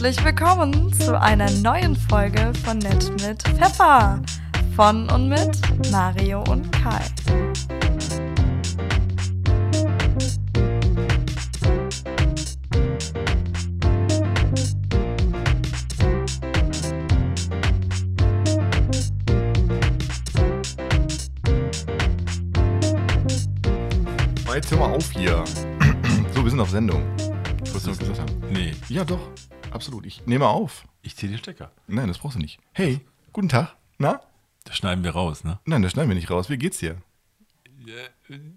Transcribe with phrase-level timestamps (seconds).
[0.00, 4.22] Herzlich willkommen zu einer neuen Folge von Nett mit Pfeffer.
[4.76, 5.50] Von und mit
[5.90, 7.00] Mario und Kai.
[24.54, 25.42] Jetzt hör mal auf hier.
[26.34, 27.02] So, wir sind auf Sendung.
[27.72, 28.42] Was du gesagt haben?
[28.52, 29.18] Nee, Ja, doch.
[29.70, 30.06] Absolut.
[30.06, 30.84] Ich nehme auf.
[31.02, 31.70] ich ziehe den Stecker.
[31.86, 32.58] Nein, das brauchst du nicht.
[32.72, 33.00] Hey,
[33.32, 33.74] guten Tag.
[33.98, 34.20] Na?
[34.64, 35.58] Das schneiden wir raus, ne?
[35.64, 36.50] Nein, das schneiden wir nicht raus.
[36.50, 36.96] Wie geht's dir?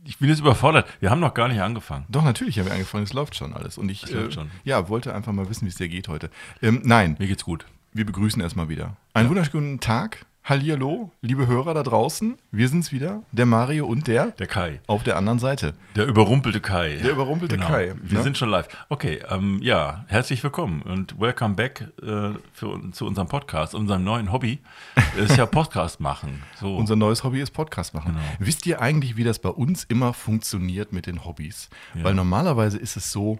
[0.04, 0.88] Ich bin jetzt überfordert.
[1.00, 2.06] Wir haben noch gar nicht angefangen.
[2.10, 3.06] Doch, natürlich haben wir angefangen.
[3.06, 3.78] Es läuft schon alles.
[3.78, 4.52] Und ich läuft äh, schon.
[4.66, 6.30] ja, wollte einfach mal wissen, wie es dir geht heute.
[6.62, 7.66] Ähm, nein, Mir geht's gut.
[7.94, 8.98] wir begrüßen erstmal wieder.
[9.14, 10.26] Einen wunderschönen Tag.
[10.44, 12.36] Hallihallo, liebe Hörer da draußen.
[12.52, 13.22] Wir sind's wieder.
[13.32, 14.82] Der Mario und der Der Kai.
[14.88, 15.76] auf der anderen Seite.
[15.96, 16.96] Der überrumpelte Kai.
[17.04, 18.24] Der überrumpelte Kai, Wir ne?
[18.24, 18.68] sind schon live.
[18.90, 24.32] Okay, ähm, ja, herzlich willkommen und welcome back äh, für, zu unserem Podcast, unserem neuen
[24.32, 24.58] Hobby.
[25.18, 26.42] Ist ja Podcast machen.
[26.60, 26.76] So.
[26.76, 28.14] Unser neues Hobby ist Podcast machen.
[28.14, 28.26] Genau.
[28.40, 31.70] Wisst ihr eigentlich, wie das bei uns immer funktioniert mit den Hobbys?
[31.94, 33.38] Weil normalerweise ist es so,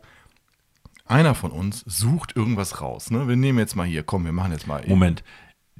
[1.08, 3.10] einer von uns sucht irgendwas raus.
[3.10, 3.28] Ne?
[3.28, 4.84] Wir nehmen jetzt mal hier, komm, wir machen jetzt mal.
[4.86, 5.24] Moment.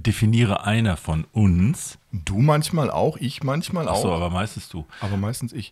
[0.02, 1.98] Definiere einer von uns.
[2.12, 4.86] Du manchmal auch, ich manchmal auch, Achso, aber meistens du.
[5.00, 5.70] aber meistens ich.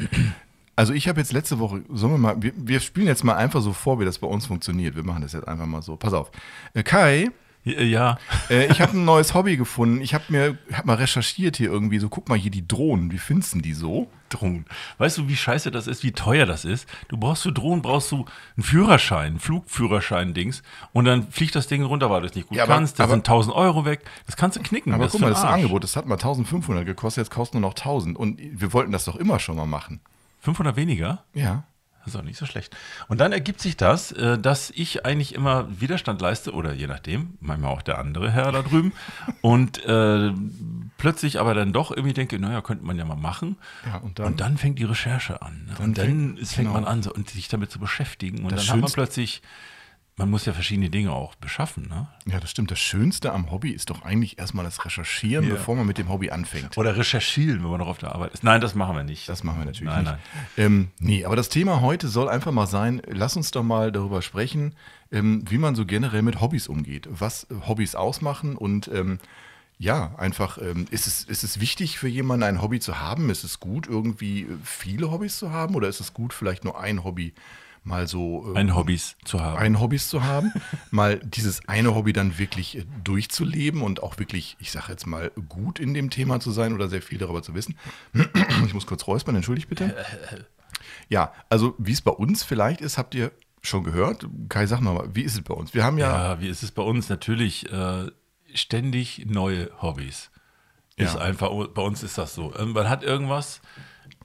[0.75, 3.61] Also ich habe jetzt letzte Woche, sollen wir mal, wir, wir spielen jetzt mal einfach
[3.61, 4.95] so vor, wie das bei uns funktioniert.
[4.95, 5.97] Wir machen das jetzt einfach mal so.
[5.97, 6.31] Pass auf.
[6.73, 7.31] Äh, Kai,
[7.65, 8.17] Ja,
[8.49, 10.01] äh, ich habe ein neues Hobby gefunden.
[10.01, 13.17] Ich habe mir, hab mal recherchiert hier irgendwie so, guck mal hier die Drohnen, wie
[13.17, 14.09] findest du die so?
[14.29, 14.65] Drohnen.
[14.97, 16.87] Weißt du, wie scheiße das ist, wie teuer das ist?
[17.09, 21.83] Du brauchst für Drohnen brauchst du einen Führerschein, einen Flugführerschein-Dings und dann fliegt das Ding
[21.83, 22.99] runter, weil du es nicht gut Ja, aber- kannst.
[22.99, 24.01] Da sind 1000 Euro weg.
[24.25, 24.93] Das kannst du knicken.
[24.93, 25.55] Aber das guck mal, das ist ein.
[25.55, 25.83] Angebot.
[25.83, 28.17] Das hat mal 1500 gekostet, jetzt kostet nur noch 1000.
[28.17, 29.99] Und wir wollten das doch immer schon mal machen.
[30.41, 31.23] 500 weniger?
[31.33, 31.63] Ja.
[32.09, 32.75] Das ist auch nicht so schlecht.
[33.07, 37.37] Und dann ergibt sich das, äh, dass ich eigentlich immer Widerstand leiste, oder je nachdem,
[37.39, 38.93] manchmal auch der andere Herr da drüben.
[39.41, 40.31] und äh,
[40.97, 43.57] plötzlich aber dann doch irgendwie denke, naja, könnte man ja mal machen.
[43.85, 44.25] Ja, und dann?
[44.27, 45.65] und dann fängt die Recherche an.
[45.67, 45.73] Ne?
[45.77, 46.71] Dann und dann fängt- fängt genau.
[46.73, 48.39] man an, so, und sich damit zu beschäftigen.
[48.43, 49.41] Und Das dann hat man Schönste- plötzlich,
[50.19, 51.87] man muss ja verschiedene Dinge auch beschaffen.
[51.87, 52.07] Ne?
[52.25, 52.69] Ja, das stimmt.
[52.71, 55.53] Das Schönste am Hobby ist doch eigentlich erstmal das Recherchieren, Ja.
[55.55, 56.77] bevor man mit dem Hobby anfängt.
[56.77, 58.43] Oder recherchieren, wenn man noch auf der Arbeit ist.
[58.43, 59.29] Nein, das machen wir nicht.
[59.29, 60.11] Das machen wir natürlich Nein, nicht.
[60.11, 60.19] nein.
[60.57, 64.21] Ähm, nee, aber das Thema heute soll einfach mal sein, lass uns doch mal darüber
[64.21, 64.75] sprechen,
[65.11, 69.19] ähm, wie man so generell mit Hobbys umgeht, was Hobbys ausmachen und ähm,
[69.77, 73.29] ja, einfach, ähm, ist, es, ist es wichtig für jemanden ein Hobby zu haben?
[73.29, 77.05] Ist es gut, irgendwie viele Hobbys zu haben oder ist es gut, vielleicht nur ein
[77.05, 77.33] Hobby
[77.83, 79.57] mal so äh, Ein Hobbys zu haben.
[79.57, 80.51] ein Hobbys zu haben,
[80.91, 85.31] mal dieses eine Hobby dann wirklich äh, durchzuleben und auch wirklich, ich sage jetzt mal,
[85.49, 87.75] gut in dem Thema zu sein oder sehr viel darüber zu wissen.
[88.65, 89.95] Ich muss kurz räuspern, entschuldigt bitte.
[91.09, 93.31] Ja, also wie es bei uns vielleicht ist, habt ihr
[93.61, 94.27] schon gehört.
[94.47, 95.73] Kai, sag mal, wie ist es bei uns?
[95.73, 97.09] Wir haben ja, Ja, wie ist es bei uns?
[97.09, 98.11] Natürlich äh,
[98.53, 100.29] ständig neue Hobbys.
[100.99, 101.21] Ist Ja.
[101.21, 102.53] einfach, bei uns ist das so.
[102.59, 103.61] Ähm, Man hat irgendwas,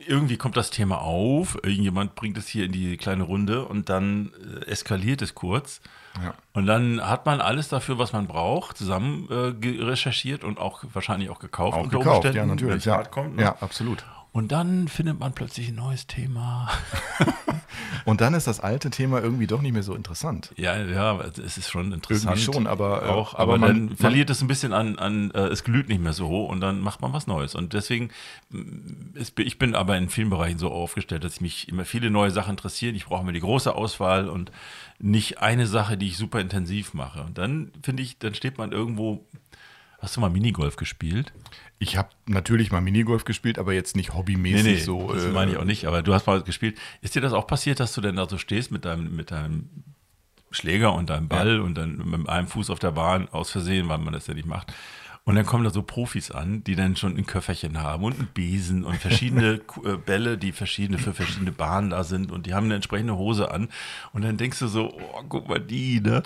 [0.06, 4.32] irgendwie kommt das Thema auf, irgendjemand bringt es hier in die kleine Runde und dann
[4.62, 5.80] äh, eskaliert es kurz.
[6.22, 6.34] Ja.
[6.52, 11.30] Und dann hat man alles dafür, was man braucht, zusammen äh, recherchiert und auch wahrscheinlich
[11.30, 11.76] auch gekauft.
[11.76, 12.84] auch unter gekauft, ja, natürlich.
[12.84, 13.42] Ja, kommt, ne?
[13.42, 14.04] ja, absolut.
[14.34, 16.68] Und dann findet man plötzlich ein neues Thema.
[18.04, 20.52] Und dann ist das alte Thema irgendwie doch nicht mehr so interessant.
[20.56, 22.24] Ja, ja, es ist schon interessant.
[22.36, 25.30] Irgendwie schon, aber, äh, auch, aber aber, man- dann verliert es ein bisschen an, an
[25.30, 27.54] äh, es glüht nicht mehr so hoch und dann macht man was Neues.
[27.54, 28.10] Und deswegen,
[28.50, 32.32] mm, ist, ich bin aber in vielen Bereichen so aufgestellt, dass mich immer viele neue
[32.32, 32.96] Sachen interessieren.
[32.96, 34.50] Ich brauche immer die große Auswahl und
[34.98, 37.22] nicht eine Sache, die ich super intensiv mache.
[37.22, 39.24] Und dann finde ich, dann steht man irgendwo.
[40.00, 41.32] Hast du mal Minigolf gespielt?
[41.78, 45.12] Ich habe natürlich mal Minigolf gespielt, aber jetzt nicht hobbymäßig so.
[45.12, 46.78] das äh, meine ich auch nicht, aber du hast mal gespielt.
[47.02, 49.68] Ist dir das auch passiert, dass du denn da so stehst mit deinem, mit deinem
[50.50, 53.98] Schläger und deinem Ball und dann mit einem Fuß auf der Bahn aus Versehen, weil
[53.98, 54.72] man das ja nicht macht.
[55.26, 58.28] Und dann kommen da so Profis an, die dann schon ein Köfferchen haben und einen
[58.28, 62.66] Besen und verschiedene äh, Bälle, die verschiedene für verschiedene Bahnen da sind und die haben
[62.66, 63.70] eine entsprechende Hose an.
[64.12, 66.22] Und dann denkst du so, oh, guck mal die, ne?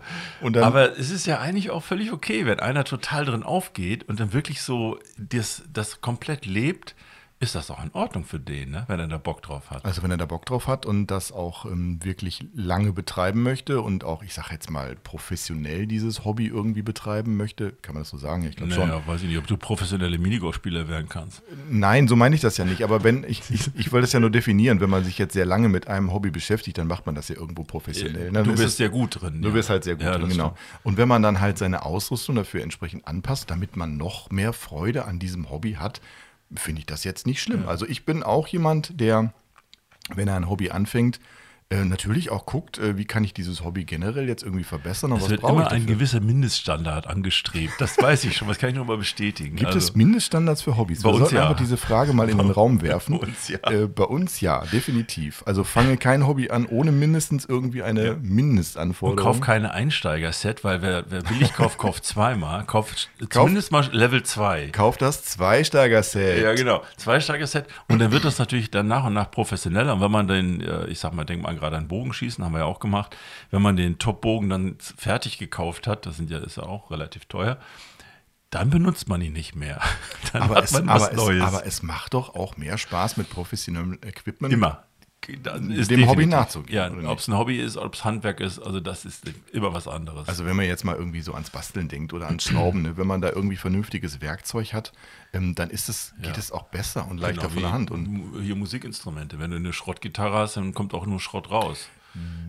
[0.64, 4.32] Aber es ist ja eigentlich auch völlig okay, wenn einer total drin aufgeht und dann
[4.32, 6.96] wirklich so das, das komplett lebt,
[7.40, 8.84] ist das auch in Ordnung für den, ne?
[8.88, 9.84] wenn er da Bock drauf hat.
[9.84, 13.80] Also wenn er da Bock drauf hat und das auch ähm, wirklich lange betreiben möchte
[13.80, 18.10] und auch, ich sage jetzt mal, professionell dieses Hobby irgendwie betreiben möchte, kann man das
[18.10, 18.44] so sagen?
[18.44, 18.88] Ich glaube schon.
[18.88, 21.42] Naja, weiß ich nicht, ob du professionelle Minigolfspieler werden kannst.
[21.70, 22.82] Nein, so meine ich das ja nicht.
[22.82, 25.46] Aber wenn ich, ich, ich wollte es ja nur definieren, wenn man sich jetzt sehr
[25.46, 28.32] lange mit einem Hobby beschäftigt, dann macht man das ja irgendwo professionell.
[28.32, 29.42] Dann du ist bist es- sehr gut drin.
[29.42, 29.54] Du ja.
[29.54, 30.56] bist halt sehr gut, Ja, drin, genau.
[30.56, 30.80] stimmt.
[30.82, 35.04] Und wenn man dann halt seine Ausrüstung dafür entsprechend anpasst, damit man noch mehr Freude
[35.04, 36.00] an diesem Hobby hat,
[36.54, 37.68] finde ich das jetzt nicht schlimm.
[37.68, 39.32] Also ich bin auch jemand, der,
[40.14, 41.20] wenn er ein Hobby anfängt,
[41.70, 45.20] äh, natürlich auch guckt, äh, wie kann ich dieses Hobby generell jetzt irgendwie verbessern und
[45.20, 47.74] Es wird immer ein gewisser Mindeststandard angestrebt.
[47.78, 49.56] Das weiß ich schon, das kann ich nur mal bestätigen.
[49.56, 51.02] Gibt Also, es Mindeststandards für Hobbys?
[51.02, 51.42] Bei Wir uns sollten ja.
[51.42, 53.18] einfach diese Frage mal in den Raum werfen.
[53.18, 53.58] Bei uns ja.
[53.70, 55.42] Äh, bei uns ja, definitiv.
[55.44, 58.12] Also fange kein Hobby an, ohne mindestens irgendwie eine Ja.
[58.12, 59.22] Und Mindestanforderung.
[59.22, 62.64] kauf keine Einsteiger-Set, weil wer, wer billig kauft, kauft zweimal.
[62.64, 64.68] Kauft zumindest mal Level 2.
[64.68, 66.42] Kauf das Zweisteiger-Set.
[66.42, 66.82] Ja, genau.
[66.96, 67.66] Zweisteiger-Set.
[67.88, 69.92] Und dann wird das natürlich dann nach und nach professioneller.
[69.92, 72.60] Und wenn man den, äh, ich sag mal, denk mal gerade an Bogenschießen, haben wir
[72.60, 73.16] ja auch gemacht.
[73.50, 77.26] Wenn man den Top-Bogen dann fertig gekauft hat, das sind ja, ist ja auch relativ
[77.26, 77.58] teuer,
[78.50, 79.80] dann benutzt man ihn nicht mehr.
[80.32, 81.42] Dann Aber, hat es, man was aber, es, Neues.
[81.42, 84.52] aber es macht doch auch mehr Spaß mit professionellem Equipment.
[84.52, 84.84] Immer.
[85.26, 88.80] Ist Dem Hobby nachzugehen, Ja, ob es ein Hobby ist, ob es Handwerk ist, also
[88.80, 90.26] das ist immer was anderes.
[90.28, 92.96] Also wenn man jetzt mal irgendwie so ans Basteln denkt oder ans Schrauben, ne?
[92.96, 94.92] wenn man da irgendwie vernünftiges Werkzeug hat,
[95.34, 96.38] ähm, dann ist es, geht Ja.
[96.38, 97.90] es auch besser und leichter Genau von der Hand.
[97.90, 99.38] Und hier Musikinstrumente.
[99.38, 101.88] Wenn du eine Schrottgitarre hast, dann kommt auch nur Schrott raus.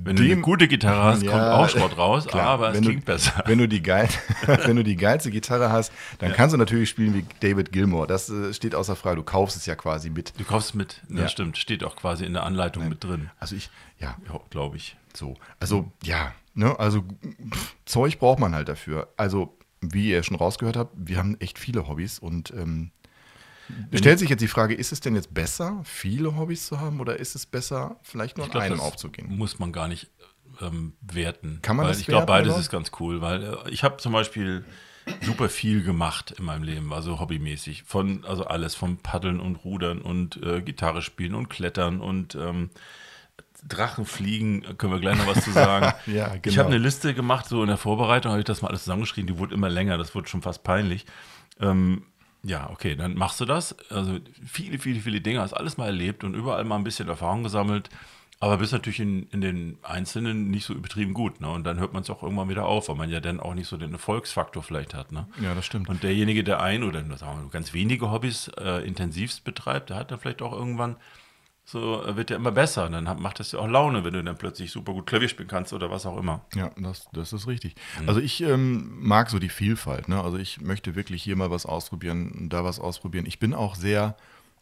[0.03, 2.79] Wenn du eine Dem- gute Gitarre hast, kommt Ja, auch Schrott raus, klar, aber es
[2.81, 3.43] klingt du, besser.
[3.45, 4.07] Wenn du, die geil,
[4.45, 8.07] wenn du die geilste Gitarre hast, dann kannst du natürlich spielen wie David Gilmour.
[8.07, 9.17] Das äh, steht außer Frage.
[9.17, 10.33] Du kaufst es ja quasi mit.
[10.39, 11.21] Du kaufst mit, ja.
[11.23, 11.27] Ja.
[11.27, 13.29] stimmt, steht auch quasi in der Anleitung mit drin.
[13.39, 13.69] Also ich,
[13.99, 14.95] ja, Ja, glaube ich.
[15.13, 15.35] so.
[15.59, 17.03] Also ja, ne, also
[17.53, 19.09] pff, Zeug braucht man halt dafür.
[19.17, 22.91] Also wie ihr schon rausgehört habt, wir haben echt viele Hobbys und ähm,
[23.93, 27.19] stellt sich jetzt die Frage, ist es denn jetzt besser, viele Hobbys zu haben oder
[27.19, 29.35] ist es besser, vielleicht nur Ich an einem das aufzugehen?
[29.37, 30.09] Muss man gar nicht
[30.61, 31.59] ähm, werten.
[31.61, 32.61] Kann man weil das Ich glaube, beides oder?
[32.61, 34.65] ist ganz cool, weil äh, ich habe zum Beispiel
[35.21, 37.83] super viel gemacht in meinem Leben, also hobbymäßig.
[37.83, 42.69] Von, also alles, vom Paddeln und Rudern und äh, Gitarre spielen und Klettern und ähm,
[43.67, 45.93] Drachen fliegen, äh, können wir gleich noch was zu sagen.
[46.05, 46.57] Ja, Ich genau.
[46.57, 49.39] habe eine Liste gemacht, so in der Vorbereitung habe ich das mal alles zusammengeschrieben, die
[49.39, 51.05] wurde immer länger, das wurde schon fast peinlich.
[51.59, 52.03] Ähm,
[52.43, 53.75] ja, okay, dann machst du das.
[53.89, 57.43] Also viele, viele, viele Dinge, hast alles mal erlebt und überall mal ein bisschen Erfahrung
[57.43, 57.89] gesammelt.
[58.41, 61.41] Aber bist natürlich in, in den Einzelnen nicht so übertrieben gut.
[61.41, 61.49] Ne?
[61.49, 63.67] Und dann hört man es auch irgendwann wieder auf, weil man ja dann auch nicht
[63.67, 65.11] so den Erfolgsfaktor vielleicht hat.
[65.11, 65.27] Ne?
[65.41, 65.89] Ja, das stimmt.
[65.89, 70.11] Und derjenige, der ein oder sagen wir, ganz wenige Hobbys äh, intensivst betreibt, der hat
[70.11, 70.95] dann vielleicht auch irgendwann
[71.71, 72.85] so, äh, wird ja immer besser.
[72.87, 75.47] Und dann macht das ja auch Laune, wenn du dann plötzlich super gut Klavier spielen
[75.47, 76.41] kannst oder was auch immer.
[76.55, 77.75] Ja, das, das ist richtig.
[78.01, 78.09] Mhm.
[78.09, 80.07] Also ich ähm, mag so die Vielfalt.
[80.09, 80.21] Ne?
[80.23, 83.25] Also ich möchte wirklich hier mal was ausprobieren, da was ausprobieren.
[83.27, 84.15] Ich bin auch sehr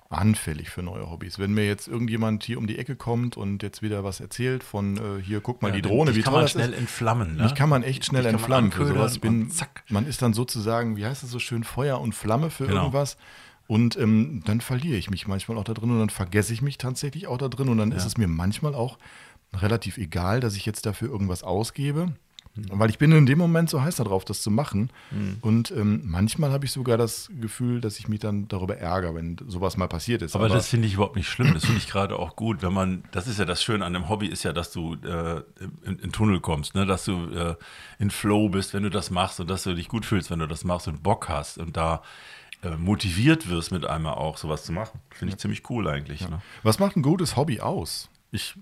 [0.09, 1.38] anfällig für neue Hobbys.
[1.38, 4.98] Wenn mir jetzt irgendjemand hier um die Ecke kommt und jetzt wieder was erzählt von
[4.98, 6.80] äh, hier, guck mal die Drohne, wie kann toll man das schnell ist.
[6.80, 7.36] entflammen.
[7.36, 7.44] Ne?
[7.44, 9.19] Mich kann man echt schnell kann man entflammen für sowas.
[9.19, 9.51] Bin,
[9.89, 12.81] man ist dann sozusagen, wie heißt es so schön, Feuer und Flamme für Genau.
[12.83, 13.18] irgendwas.
[13.68, 16.78] Und ähm, dann verliere ich mich manchmal auch da drin und dann vergesse ich mich
[16.78, 17.69] tatsächlich auch da drin.
[17.69, 18.08] Und dann ist Ja.
[18.08, 18.98] es mir manchmal auch
[19.54, 22.14] relativ egal, dass ich jetzt dafür irgendwas ausgebe.
[22.56, 22.66] Hm.
[22.72, 24.90] Weil ich bin in dem Moment so heiß darauf, das zu machen.
[25.42, 29.38] Und ähm, manchmal habe ich sogar das Gefühl, dass ich mich dann darüber ärgere, wenn
[29.48, 30.36] sowas mal passiert ist.
[30.36, 31.54] Aber, das finde ich überhaupt nicht schlimm.
[31.54, 34.10] Das finde ich gerade auch gut, wenn man, das ist ja das Schöne an dem
[34.10, 35.44] Hobby, ist ja, dass du äh,
[35.84, 36.86] in, in Tunnel kommst, ne?
[36.86, 37.56] dass du äh,
[38.00, 40.48] in Flow bist, wenn du das machst und dass du dich gut fühlst, wenn du
[40.48, 42.02] das machst und Bock hast und da
[42.77, 45.00] motiviert wirst, mit einmal auch sowas zu machen.
[45.12, 46.21] Finde ich ziemlich cool eigentlich.
[46.27, 46.42] Ne?
[46.63, 48.09] was macht ein gutes Hobby aus?
[48.31, 48.56] Ich,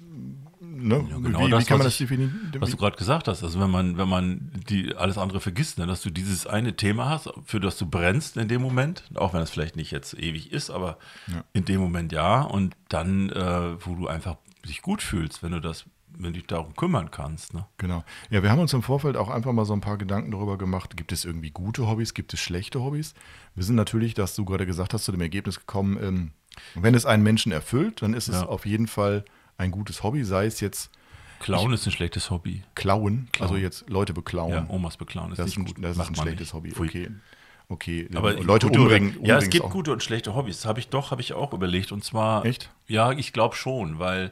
[0.62, 2.52] ne, Ja, genau wie, das, wie kann man was das ich- definieren?
[2.60, 5.88] Was du gerade gesagt hast, also wenn man, wenn man die alles andere vergisst, ne,
[5.88, 9.42] dass du dieses eine Thema hast, für das du brennst in dem Moment, auch wenn
[9.42, 11.00] es vielleicht nicht jetzt ewig ist, aber
[11.54, 14.38] in dem Moment ja, und dann, äh, wo du einfach
[14.68, 15.86] dich gut fühlst, wenn du das,
[16.18, 17.54] wenn du dich darum kümmern kannst.
[17.54, 17.66] Ne?
[17.78, 18.04] Genau.
[18.30, 20.96] Ja, wir haben uns im Vorfeld auch einfach mal so ein paar Gedanken darüber gemacht.
[20.98, 22.14] Gibt es irgendwie gute Hobbys?
[22.14, 23.14] Gibt es schlechte Hobbys?
[23.56, 26.32] Wir sind natürlich, dass du gerade gesagt hast, zu dem Ergebnis gekommen, ähm,
[26.76, 28.46] wenn es einen Menschen erfüllt, dann ist es Ja.
[28.48, 29.26] auf jeden Fall
[29.58, 30.90] ein gutes Hobby, sei es jetzt
[31.40, 32.64] Klauen ist ein schlechtes Hobby.
[32.76, 34.52] klauen, also jetzt Leute beklauen.
[34.52, 35.76] Ja, Omas beklauen ist das nicht ein, gut.
[35.82, 36.54] das ist Macht ein schlechtes.
[36.54, 36.72] Hobby.
[36.72, 36.88] Pfui.
[36.88, 37.10] Okay.
[37.68, 38.08] Okay.
[38.16, 39.18] Aber Leute gute umbringen.
[39.18, 40.66] oder, Ja, es umbringen gibt auch- gute und schlechte Hobbys.
[40.66, 41.92] Habe ich doch, habe ich auch überlegt.
[41.92, 42.46] Und zwar.
[42.46, 42.70] Echt?
[42.88, 44.32] Ja, ich glaube schon, weil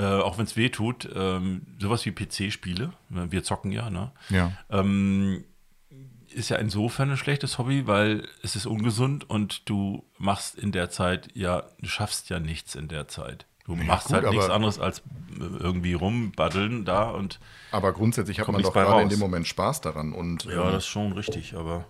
[0.00, 4.12] äh, auch wenn es weh tut, ähm, sowas wie PC-Spiele, ne, wir zocken ja, ne?
[4.30, 4.52] Ja.
[4.70, 5.44] Ähm,
[6.32, 10.88] ist ja insofern ein schlechtes Hobby, weil es ist ungesund und du machst in der
[10.88, 13.46] Zeit ja, du schaffst ja nichts in der Zeit.
[13.64, 15.02] Du Ja, machst gut, halt nichts anderes als äh,
[15.58, 17.40] irgendwie rumbaddeln da und
[17.72, 19.10] Aber grundsätzlich hat man doch gerade in raus.
[19.10, 20.12] dem Moment Spaß daran.
[20.12, 21.86] Und, Ja, ähm, das ist schon richtig, aber.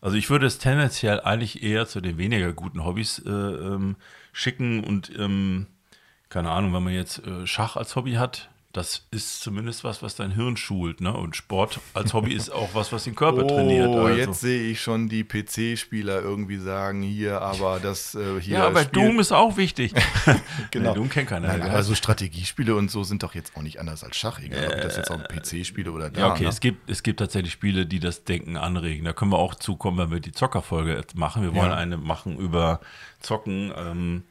[0.00, 3.96] Also ich würde es tendenziell eigentlich eher zu den weniger guten Hobbys äh, ähm,
[4.32, 5.66] schicken und ähm,
[6.32, 10.14] keine Ahnung, wenn man jetzt äh, Schach als Hobby hat, das ist zumindest was, was
[10.16, 11.12] dein Hirn schult, ne?
[11.12, 13.88] Und Sport als Hobby ist auch was, was den Körper trainiert.
[13.88, 14.18] Oh, also.
[14.18, 18.58] jetzt sehe ich schon die PC-Spieler irgendwie sagen, hier, aber das äh, hier.
[18.58, 19.92] ja, aber Doom ist auch wichtig.
[20.70, 20.90] Genau.
[20.92, 21.48] Nee, Doom kennt keiner.
[21.48, 24.68] Nein, aber so Strategiespiele und so sind doch jetzt auch nicht anders als Schach, egal
[24.68, 26.20] ob ich das jetzt auf dem PC spiele oder da.
[26.20, 26.48] Ja, okay, ne?
[26.48, 29.04] es, gibt, es gibt tatsächlich Spiele, die das Denken anregen.
[29.04, 31.42] Da können wir auch zukommen, wenn wir die Zockerfolge machen.
[31.42, 31.76] Wir wollen Ja.
[31.76, 32.80] eine machen über
[33.20, 33.72] Zocken.
[33.76, 34.22] Ähm,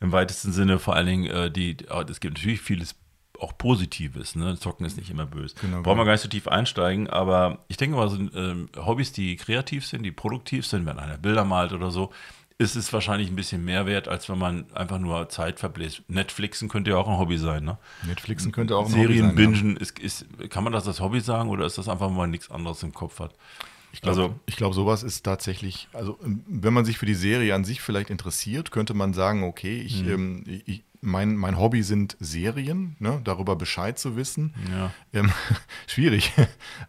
[0.00, 2.96] Im weitesten Sinne vor allen Dingen, äh, die, äh, es gibt natürlich vieles
[3.40, 4.34] auch Positives.
[4.34, 4.58] Ne?
[4.58, 5.54] Zocken ist nicht immer böse.
[5.60, 6.04] Genau, Brauchen wir genau.
[6.04, 10.02] gar nicht so tief einsteigen, aber ich denke mal, so ähm, Hobbys, die kreativ sind,
[10.02, 12.12] die produktiv sind, wenn einer Bilder malt oder so,
[12.58, 16.02] ist es wahrscheinlich ein bisschen mehr wert, als wenn man einfach nur Zeit verbläst.
[16.08, 17.76] Netflixen könnte ja auch ein Hobby sein, ne?
[18.06, 19.60] Netflixen könnte auch ein Serien Hobby sein, ja.
[19.60, 22.30] bingen, ist, ist, kann man das als Hobby sagen oder ist das einfach, wenn man
[22.30, 23.34] nichts anderes im Kopf hat?
[23.92, 27.14] Ich glaube, Also- ich glaube, sowas ist tatsächlich, also ähm, wenn man sich für die
[27.14, 30.08] Serie an sich vielleicht interessiert, könnte man sagen, okay, ich, Mhm.
[30.10, 34.54] ähm, ich, mein, mein Hobby sind Serien, ne, darüber Bescheid zu wissen.
[34.72, 34.92] Ja.
[35.12, 35.30] Ähm,
[35.86, 36.32] schwierig.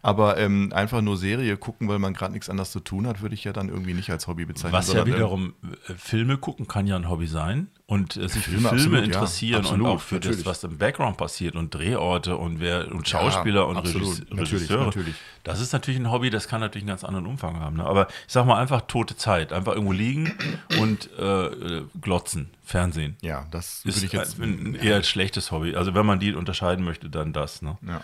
[0.02, 3.34] Aber ähm, einfach nur Serie gucken, weil man gerade nichts anderes zu tun hat, würde
[3.34, 4.72] ich ja dann irgendwie nicht als Hobby bezeichnen.
[4.72, 5.54] Was ja ähm, wiederum,
[5.88, 9.04] äh, Filme gucken kann ja ein Hobby sein und äh, sich für Filme absolut, ja.
[9.04, 10.36] interessieren Absolut, und auch für natürlich.
[10.38, 14.52] das, was im Background passiert und Drehorte und wer und Schauspieler und absolut, Regisse- natürlich,
[14.52, 14.84] Regisseure.
[14.84, 15.14] natürlich.
[15.42, 17.78] Das ist natürlich ein Hobby, das kann natürlich einen ganz anderen Umfang haben.
[17.78, 17.84] Ne?
[17.84, 20.34] Aber ich sag mal einfach tote Zeit, einfach irgendwo liegen
[20.78, 23.16] und äh, äh, glotzen, Fernsehen.
[23.22, 24.38] Ja, das würde Ist ich jetzt.
[24.38, 25.74] ein, ein ja, eher schlechtes Hobby.
[25.74, 27.62] Also wenn man die unterscheiden möchte, dann das.
[27.62, 27.78] Ne?
[27.86, 28.02] ja.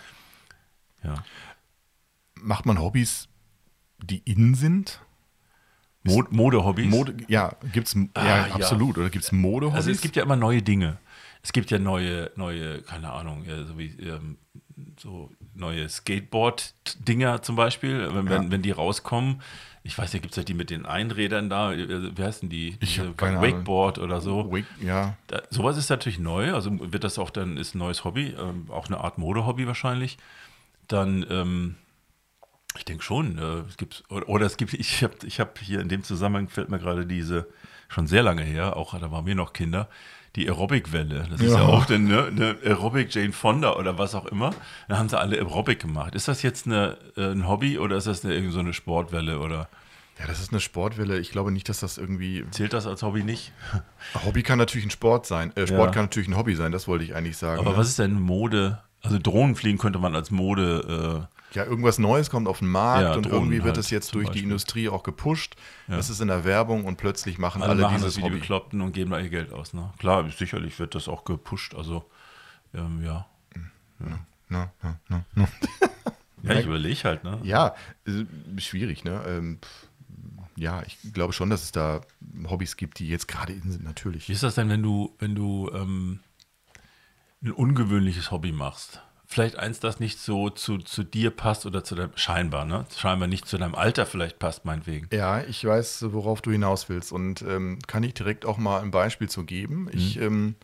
[1.03, 1.23] Ja.
[2.41, 3.27] Macht man Hobbys,
[4.01, 4.99] die in sind?
[6.05, 6.89] Mod Modehobbys.
[6.89, 8.55] Mode, ja, gibt es, Ah, ja, ja.
[8.55, 8.97] absolut.
[8.97, 9.75] Oder gibt es Modehobbys?
[9.77, 10.97] Also es gibt ja immer neue Dinge.
[11.41, 14.37] Es gibt ja neue, neue, keine Ahnung, ja, so wie ähm,
[14.97, 19.41] so neue Skateboard-Dinger zum Beispiel, wenn, wenn, wenn die rauskommen.
[19.83, 22.77] Ich weiß ja, gibt es ja die mit den Einrädern da, äh, wie heißen die?
[22.79, 23.51] Ich keine Ahnung.
[23.51, 24.51] Wakeboard oder so.
[24.51, 28.03] Wake, ja, Da, sowas ist natürlich neu, also wird das auch dann, ist ein neues
[28.03, 30.17] Hobby, ähm, auch eine Art Modehobby wahrscheinlich.
[30.87, 31.75] Dann, ähm,
[32.77, 35.79] ich denke schon, äh, es gibt, oder, oder es gibt, ich habe ich hab hier
[35.81, 37.47] in dem Zusammenhang fällt mir gerade diese,
[37.87, 39.87] schon sehr lange her, auch da waren wir noch Kinder,
[40.35, 41.27] die Aerobic-Welle.
[41.31, 41.65] Das ist ja Ja.
[41.65, 44.53] auch eine, ne, eine Aerobic Jane Fonda oder was auch immer.
[44.89, 46.13] Da haben sie alle Aerobic gemacht.
[46.13, 49.39] Ist das jetzt eine, äh, ein Hobby oder ist das eine, irgendwie so eine Sportwelle
[49.39, 49.69] oder
[50.19, 51.19] ja, das ist eine Sportwelle.
[51.19, 52.45] Ich glaube nicht, dass das irgendwie.
[52.51, 53.51] zählt das als Hobby nicht?
[54.25, 55.51] Hobby kann natürlich ein Sport sein.
[55.57, 55.91] Äh, Sport Ja.
[55.91, 57.59] kann natürlich ein Hobby sein, das wollte ich eigentlich sagen.
[57.59, 57.77] Aber ne?
[57.77, 58.79] was ist denn Mode?
[59.03, 63.13] Also Drohnenfliegen könnte man als Mode äh, Ja, irgendwas Neues kommt auf den Markt Ja,
[63.15, 64.43] und Drohnen irgendwie wird halt es jetzt durch die Beispiel.
[64.43, 65.55] Industrie auch gepusht.
[65.87, 65.95] Ja.
[65.97, 68.27] Das ist in der Werbung und plötzlich machen Alle, alle, machen dieses das wie die
[68.27, 68.39] Hobby.
[68.39, 69.73] Bekloppten und geben da ihr Geld aus.
[69.73, 69.91] Ne?
[69.97, 71.73] Klar, sicherlich wird das auch gepusht.
[71.75, 72.05] Also,
[72.73, 73.25] ähm, ja.
[74.49, 74.71] Na.
[76.43, 77.39] Ja, ich überlege halt, ne?
[77.43, 77.73] Ja,
[78.57, 79.23] schwierig, ne?
[79.27, 79.59] Ähm,
[80.55, 82.01] ja, ich glaube schon, dass es da
[82.47, 84.29] Hobbys gibt, die jetzt gerade in sind, natürlich.
[84.29, 86.19] Wie ist das denn, wenn du, wenn du ähm,
[87.43, 89.01] ein ungewöhnliches Hobby machst?
[89.35, 92.85] Vielleicht eins, das nicht so zu, zu dir passt oder zu deinem, scheinbar, ne?
[92.95, 95.09] Scheinbar nicht zu deinem Alter vielleicht passt, meinetwegen.
[95.11, 98.91] Ja, ich weiß, worauf du hinaus willst und ähm, kann ich direkt auch mal ein
[98.91, 99.89] Beispiel zu geben.
[99.91, 100.55] Ich, ähm,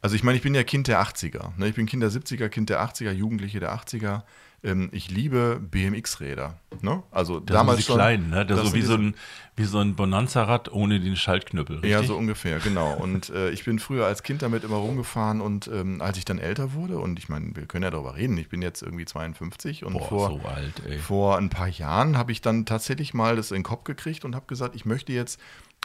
[0.00, 1.50] also ich meine, ich bin ja Kind der 80er.
[1.56, 1.68] Ne?
[1.68, 4.22] Ich bin Kind der 70er, Kind der 80er, Jugendliche der 80er.
[4.64, 6.58] Ähm, ich liebe BMX-Räder.
[6.80, 7.02] Ne?
[7.12, 8.44] Also Das damals sind die kleinen, ne?
[8.44, 9.14] Das das so wie so ein,
[9.54, 11.76] wie so ein Bonanza-Rad ohne den Schaltknüppel.
[11.76, 11.90] Richtig?
[11.92, 12.94] Ja, so ungefähr, genau.
[12.94, 16.38] Und äh, ich bin früher als Kind damit immer rumgefahren und ähm, als ich dann
[16.38, 19.84] älter wurde, und ich meine, wir können ja darüber reden, ich bin jetzt irgendwie 52
[19.84, 20.98] und Boah, vor, so alt, ey.
[20.98, 24.34] vor ein paar Jahren habe ich dann tatsächlich mal das in den Kopf gekriegt und
[24.34, 25.40] habe gesagt, ich möchte jetzt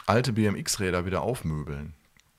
[0.06, 1.94] alte BMX-Räder wieder aufmöbeln.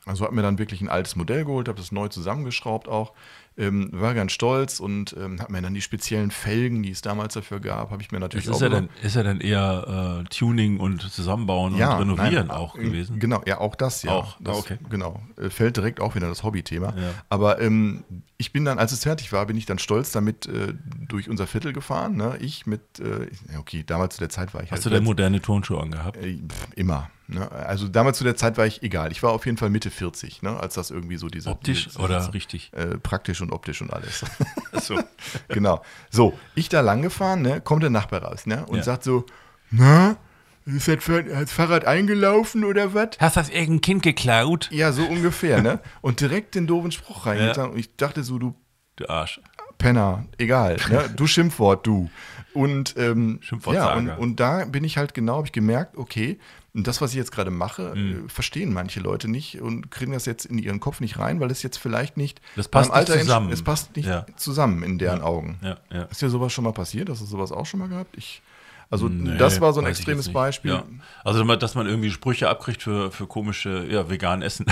[0.06, 3.14] Also habe mir dann wirklich ein altes Modell geholt, habe das neu zusammengeschraubt auch,
[3.58, 7.34] ähm, war ganz stolz und ähm, habe mir dann die speziellen Felgen, die es damals
[7.34, 10.30] dafür gab, habe ich mir natürlich ist, auch ja dann, ist ja dann eher äh,
[10.30, 13.20] Tuning und Zusammenbauen und Renovieren nein, auch äh, gewesen.
[13.20, 14.12] Genau, ja, auch das, ja.
[14.12, 14.78] Auch, das, ah, okay.
[14.90, 16.94] Genau, Äh, fällt direkt auch wieder das Hobbythema.
[16.96, 17.14] Ja.
[17.30, 18.04] Aber ähm,
[18.38, 20.74] ich bin dann, als es fertig war, bin ich dann stolz damit äh,
[21.08, 22.16] durch unser Viertel gefahren.
[22.16, 22.38] Ne?
[22.42, 25.04] Ich mit, äh, ja, okay, damals zu der Zeit war ich Hast du halt denn
[25.04, 26.18] moderne Turnschuhe angehabt?
[26.18, 26.38] äh,
[26.76, 27.10] immer.
[27.28, 27.52] Ne?
[27.52, 29.12] Also damals zu der Zeit war ich egal.
[29.12, 30.60] Ich war auf jeden Fall Mitte 40, ne?
[30.60, 31.50] als das irgendwie so diese.
[31.50, 32.72] Optisch diese, oder richtig?
[32.74, 34.24] Äh, praktisch und optisch und alles.
[34.72, 35.00] Achso.
[35.48, 35.82] genau.
[36.12, 37.62] So, ich da lang gefahren, ne?
[37.62, 38.66] kommt der Nachbar raus ne?
[38.68, 38.84] und Ja.
[38.84, 39.26] sagt so:
[39.72, 40.18] Na,
[40.66, 43.10] ist das, das Fahrrad eingelaufen oder was?
[43.20, 44.70] Hast das irgendein Kind geklaut?
[44.72, 45.80] Ja, so ungefähr, ne?
[46.02, 47.72] Und direkt den doofen Spruch reingetan.
[47.72, 48.56] Und ich dachte so, du
[48.96, 49.42] Du Arsch.
[49.78, 51.10] Penner, egal, ne?
[51.16, 52.10] Du Schimpfwort, du.
[52.54, 53.42] Und, ähm,
[53.72, 56.40] ja, und, und da bin ich halt genau, habe ich gemerkt, okay,
[56.76, 58.26] und das, was ich jetzt gerade mache, Mhm.
[58.26, 61.50] äh, verstehen manche Leute nicht und kriegen das jetzt in ihren Kopf nicht rein, weil
[61.50, 63.52] es jetzt vielleicht nicht Das passt nicht entsch- zusammen.
[63.52, 64.26] Es passt nicht Ja.
[64.36, 65.58] zusammen in deren Augen.
[65.64, 66.04] Ja, ja.
[66.04, 67.10] Ist dir sowas schon mal passiert?
[67.10, 68.16] Hast du sowas auch schon mal gehabt?
[68.18, 68.42] Ich,
[68.90, 70.32] also Nee, das war so ein extremes.
[70.32, 70.72] Beispiel.
[70.72, 70.84] Ja.
[71.24, 74.66] Also, dass man irgendwie Sprüche abkriegt für, für komische, ja, vegan Essen.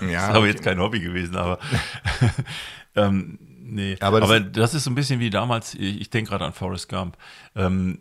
[0.00, 1.58] Ja, das ist aber jetzt kein Hobby gewesen, aber.
[2.96, 3.96] ähm, nee.
[4.00, 6.52] Aber Aber, das- das, ist so ein bisschen wie damals, ich, ich denke gerade an
[6.52, 7.16] Forrest Gump.
[7.54, 7.98] Ähm,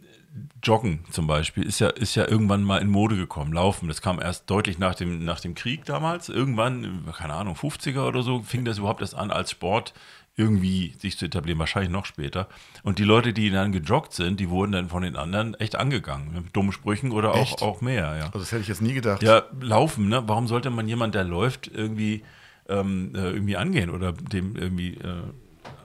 [0.63, 3.53] Joggen zum Beispiel ist ja, ist ja irgendwann mal in Mode gekommen.
[3.53, 6.29] Laufen, das kam erst deutlich nach dem, nach dem Krieg damals.
[6.29, 9.93] Irgendwann, keine Ahnung, 50er oder so, fing das überhaupt erst an als Sport
[10.37, 12.47] irgendwie sich zu etablieren, wahrscheinlich noch später.
[12.83, 16.31] Und die Leute, die dann gejoggt sind, die wurden dann von den anderen echt angegangen.
[16.31, 17.61] Mit dummen Sprüchen oder auch, Echt?
[17.63, 18.25] auch mehr, ja.
[18.25, 19.23] Also das hätte ich jetzt nie gedacht.
[19.23, 20.23] Ja, laufen, ne?
[20.27, 22.23] Warum sollte man jemand, der läuft, irgendwie,
[22.69, 25.23] ähm, äh, irgendwie angehen oder dem irgendwie äh,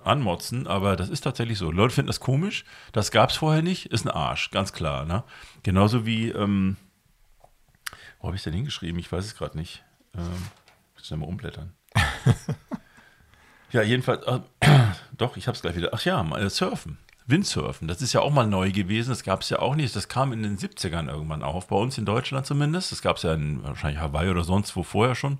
[0.05, 1.71] anmotzen, aber das ist tatsächlich so.
[1.71, 5.05] Leute finden das komisch, das gab es vorher nicht, ist ein Arsch, ganz klar.
[5.05, 5.25] Ne?
[5.63, 6.77] Genauso wie, ähm,
[8.21, 8.99] wo habe ich denn hingeschrieben?
[8.99, 9.85] Ich weiß es gerade nicht.
[10.17, 10.47] Ähm,
[11.03, 11.73] schnell mal umblättern.
[13.73, 14.41] ja, jedenfalls, äh,
[15.17, 15.91] doch, ich habe es gleich wieder.
[15.93, 16.99] Ach ja, mal, äh, Surfen.
[17.27, 20.09] Windsurfen, das ist ja auch mal neu gewesen, das gab es ja auch nicht, das
[20.09, 23.35] kam in den 70ern irgendwann auf, bei uns in Deutschland zumindest, das gab es ja
[23.35, 25.39] in wahrscheinlich Hawaii oder sonst wo vorher schon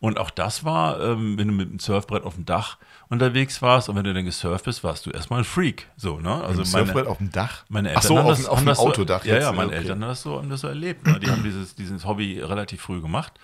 [0.00, 2.78] und auch das war, ähm, wenn du mit dem Surfbrett auf dem Dach
[3.10, 6.42] unterwegs warst und wenn du dann gesurft bist, warst du erstmal ein Freak, so, ne?
[6.42, 7.64] Also meine, Surfbrett auf dem Dach?
[7.68, 9.44] Meine Eltern Ach so, haben auf, das, auf haben dem das so, Autodach Ja, jetzt,
[9.44, 9.76] ja, meine okay.
[9.76, 11.20] Eltern haben das so, haben das so erlebt, ne?
[11.20, 13.34] die haben dieses, dieses Hobby relativ früh gemacht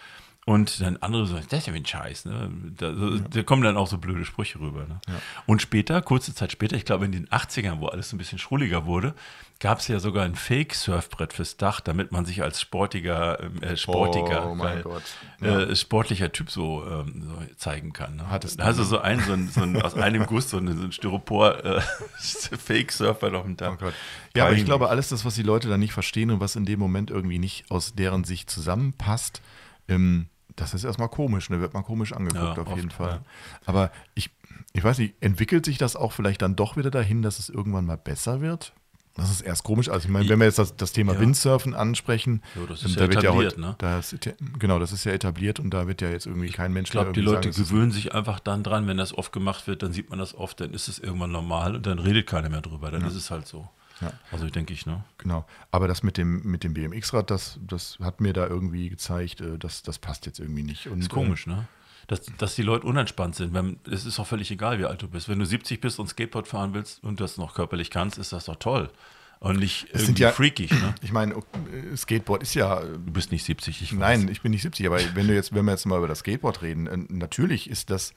[0.48, 2.24] und dann andere so, das ist ja wie ein Scheiß.
[2.26, 2.48] Ne?
[2.76, 4.86] Da, so, da kommen dann auch so blöde Sprüche rüber.
[4.86, 5.00] Ne?
[5.44, 8.38] Und später, kurze Zeit später, ich glaube in den 80ern, wo alles so ein bisschen
[8.38, 9.16] schrulliger wurde,
[9.58, 13.76] gab es ja sogar ein Fake-Surfbrett fürs Dach, damit man sich als sportiger, ähm, äh,
[13.76, 15.02] sportiger, Oh weil, Gott.
[15.40, 18.14] äh, sportlicher Typ so, ähm, so zeigen kann.
[18.14, 18.30] Ne?
[18.30, 20.84] Hattest du also so ein, so ein, so ein aus einem Guss, so ein, so
[20.84, 23.72] ein Styropor äh, auf dem Dach.
[23.74, 23.94] Oh Gott.
[24.36, 26.66] Ja, aber ich glaube, alles das, was die Leute da nicht verstehen und was in
[26.66, 29.42] dem Moment irgendwie nicht aus deren Sicht zusammenpasst,
[29.88, 31.60] ähm, das ist erstmal komisch, ne?
[31.60, 33.10] wird man komisch angeguckt Ja, auf oft, jeden Fall.
[33.10, 33.20] ja.
[33.66, 34.30] Aber ich,
[34.72, 37.84] ich weiß nicht, entwickelt sich das auch vielleicht dann doch wieder dahin, dass es irgendwann
[37.86, 38.72] mal besser wird?
[39.18, 39.88] Das ist erst komisch.
[39.88, 41.20] Also ich meine, wenn wir jetzt das, das Thema Ja.
[41.20, 43.74] Windsurfen ansprechen, Ja, das ist da ja wird ja etabliert, heute, ne?
[43.78, 46.70] da ist, ja- genau, das ist ja etabliert und da wird ja jetzt irgendwie kein
[46.74, 48.86] Mensch Ich glaube, die mehr Leute irgendwie sagen, es ist- gewöhnen sich einfach dann dran,
[48.86, 51.76] wenn das oft gemacht wird, dann sieht man das oft, dann ist es irgendwann normal
[51.76, 52.90] und dann redet keiner mehr drüber.
[52.90, 53.66] Dann ist es halt so.
[54.00, 54.12] Ja.
[54.30, 55.04] Also denke ich, ne?
[55.18, 55.46] Genau.
[55.70, 59.58] Aber das mit dem, mit dem BMX-Rad, das, das hat mir da irgendwie gezeigt, äh,
[59.58, 60.86] das, das passt jetzt irgendwie nicht.
[60.88, 61.66] Und, Ist komisch, ne?
[62.08, 63.52] Dass, dass die Leute unentspannt sind.
[63.54, 65.28] Wenn, es ist auch völlig egal, wie alt du bist.
[65.28, 68.44] Wenn du 70 bist und Skateboard fahren willst und das noch körperlich kannst, ist das
[68.44, 68.90] doch toll.
[69.38, 70.78] Und nicht Es irgendwie sind ja- freakig, ne?
[70.88, 72.80] Äh, ich meine, äh, Skateboard ist ja.
[72.80, 73.98] äh, Du bist nicht 70, ich weiß.
[73.98, 76.20] Nein, ich bin nicht 70, aber wenn du jetzt, wenn wir jetzt mal über das
[76.20, 78.14] Skateboard reden, äh, natürlich ist das,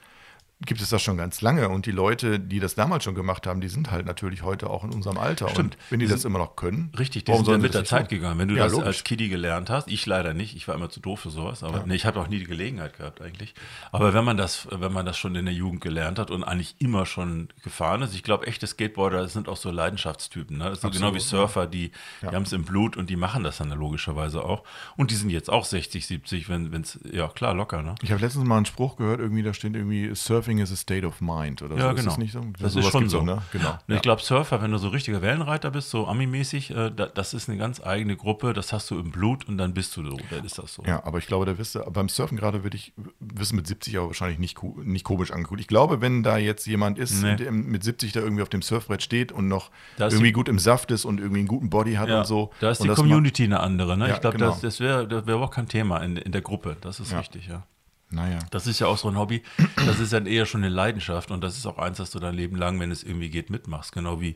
[0.65, 3.61] gibt es das schon ganz lange und die Leute, die das damals schon gemacht haben,
[3.61, 5.47] die sind halt natürlich heute auch in unserem Alter.
[5.49, 5.75] Stimmt.
[5.75, 7.67] Und wenn die, Die das sind- immer noch können, Richtig, die warum sind dann sie
[7.67, 8.17] mit der Zeit tun?
[8.17, 8.39] gegangen.
[8.39, 8.87] Wenn du Ja, das logisch.
[8.87, 11.85] als Kiddie gelernt hast, ich leider nicht, ich war immer zu doof für sowas, aber
[11.85, 13.53] nee, ich habe auch nie die Gelegenheit gehabt eigentlich.
[13.93, 16.75] Aber wenn man das, wenn man das schon in der Jugend gelernt hat und eigentlich
[16.79, 20.57] immer schon gefahren ist, ich glaube, echte Skateboarder sind auch so Leidenschaftstypen.
[20.57, 20.65] Ne?
[20.71, 21.91] Das sind genau wie Surfer, die,
[22.21, 24.63] die haben es im Blut und die machen das dann logischerweise auch.
[24.97, 27.95] Und die sind jetzt auch 60, 70, wenn es, ja klar, locker, ne?
[28.01, 31.05] Ich habe letztens mal einen Spruch gehört, irgendwie da steht irgendwie Surfing is a state
[31.05, 31.87] of mind oder Ja, so.
[31.89, 31.97] genau.
[31.99, 32.41] Ist das nicht so?
[32.59, 33.19] Das ist schon so.
[33.19, 33.41] auch, ne?
[33.51, 33.77] Genau.
[33.87, 37.47] Ich glaube, Surfer, wenn du so richtiger Wellenreiter bist, so Ami-mäßig, äh, da, das ist
[37.47, 40.43] eine ganz eigene Gruppe, das hast du im Blut und dann bist du so, dann
[40.43, 40.83] ist das so.
[40.87, 43.97] Ja, aber ich glaube, da wirst du, beim Surfen gerade würde ich, du mit 70
[43.97, 45.61] aber wahrscheinlich nicht, nicht komisch angeguckt.
[45.61, 47.35] Ich glaube, wenn da jetzt jemand ist, Nee.
[47.35, 50.57] der mit 70 da irgendwie auf dem Surfbrett steht und noch irgendwie die- gut im
[50.59, 52.51] Saft ist und irgendwie einen guten Body hat Ja, und so.
[52.59, 53.97] da ist die Community eine andere.
[53.97, 54.07] Ne?
[54.07, 54.51] Ja, ich glaube, genau.
[54.51, 56.77] das, das wäre wär auch kein Thema in, in der Gruppe.
[56.81, 57.19] Das ist Ja.
[57.19, 57.63] richtig, ja.
[58.11, 58.39] Naja.
[58.51, 59.43] Das ist ja auch so ein Hobby.
[59.75, 62.33] Das ist dann eher schon eine Leidenschaft und das ist auch eins, das du dein
[62.33, 63.91] Leben lang, wenn es irgendwie geht, mitmachst.
[63.91, 64.35] Genau wie,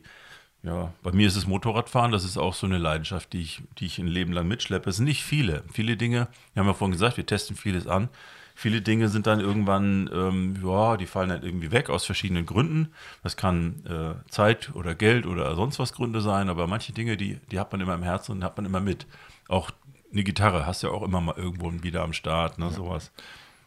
[0.62, 2.12] ja, bei mir ist es Motorradfahren.
[2.12, 4.90] Das ist auch so eine Leidenschaft, die ich, die ich ein Leben lang mitschleppe.
[4.90, 5.64] Es sind nicht viele.
[5.72, 8.08] Viele Dinge, wir haben ja vorhin gesagt, wir testen vieles an.
[8.56, 12.92] Viele Dinge sind dann irgendwann, ähm, ja, die fallen dann irgendwie weg aus verschiedenen Gründen.
[13.24, 17.40] Das kann äh, Zeit oder Geld oder sonst was Gründe sein, aber manche Dinge, die,
[17.50, 19.08] die hat man immer im Herzen und hat man immer mit.
[19.48, 19.72] Auch
[20.12, 23.10] eine Gitarre hast du ja auch immer mal irgendwo wieder am Start, ne, sowas.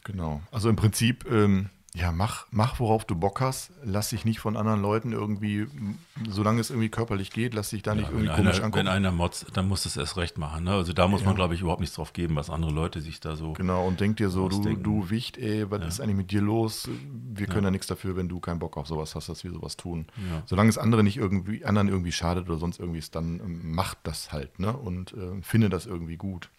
[0.07, 0.41] Genau.
[0.51, 3.71] Also im Prinzip, ähm, ja, mach, mach, worauf du Bock hast.
[3.83, 5.67] Lass dich nicht von anderen Leuten irgendwie,
[6.29, 8.85] solange es irgendwie körperlich geht, lass dich da nicht Ja, irgendwie wenn, komisch einer, angucken.
[8.85, 10.63] wenn einer motzt, dann muss es erst recht machen.
[10.63, 10.71] Ne?
[10.71, 13.35] Also da muss man, glaube ich, überhaupt nichts drauf geben, was andere Leute sich da
[13.35, 13.53] so.
[13.53, 16.87] Genau, und denk dir so, du, du Wicht, ey, was ist eigentlich mit dir los?
[17.33, 17.71] Wir können ja.
[17.71, 20.05] nichts dafür, wenn du keinen Bock auf sowas hast, dass wir sowas tun.
[20.17, 20.43] Ja.
[20.45, 23.97] Solange es andere nicht irgendwie, anderen irgendwie schadet oder sonst irgendwie ist, dann ähm, macht
[24.03, 24.71] das halt, ne?
[24.71, 26.49] Und äh, finde das irgendwie gut.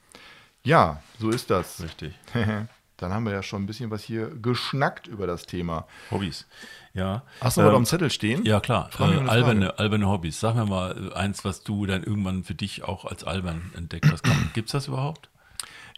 [0.64, 1.80] Ja, so ist das.
[1.80, 2.14] Richtig.
[2.98, 5.86] dann haben wir ja schon ein bisschen was hier geschnackt über das Thema.
[6.10, 6.46] Hobbys.
[6.94, 7.22] Ja.
[7.40, 8.44] Hast du was Ähm, auf dem Zettel stehen?
[8.44, 8.90] Ja, klar.
[8.98, 10.38] Äh, alberne, alberne Hobbys.
[10.40, 14.10] Sag mir mal äh, eins, was du dann irgendwann für dich auch als albern entdeckt
[14.12, 14.24] hast.
[14.52, 15.30] Gibt es das überhaupt?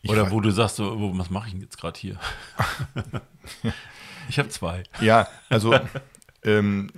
[0.03, 2.19] Ich Oder wo du sagst, so, wo, was mache ich denn jetzt gerade hier?
[4.29, 4.83] ich habe zwei.
[5.01, 5.75] Ja, also
[6.43, 6.91] ähm,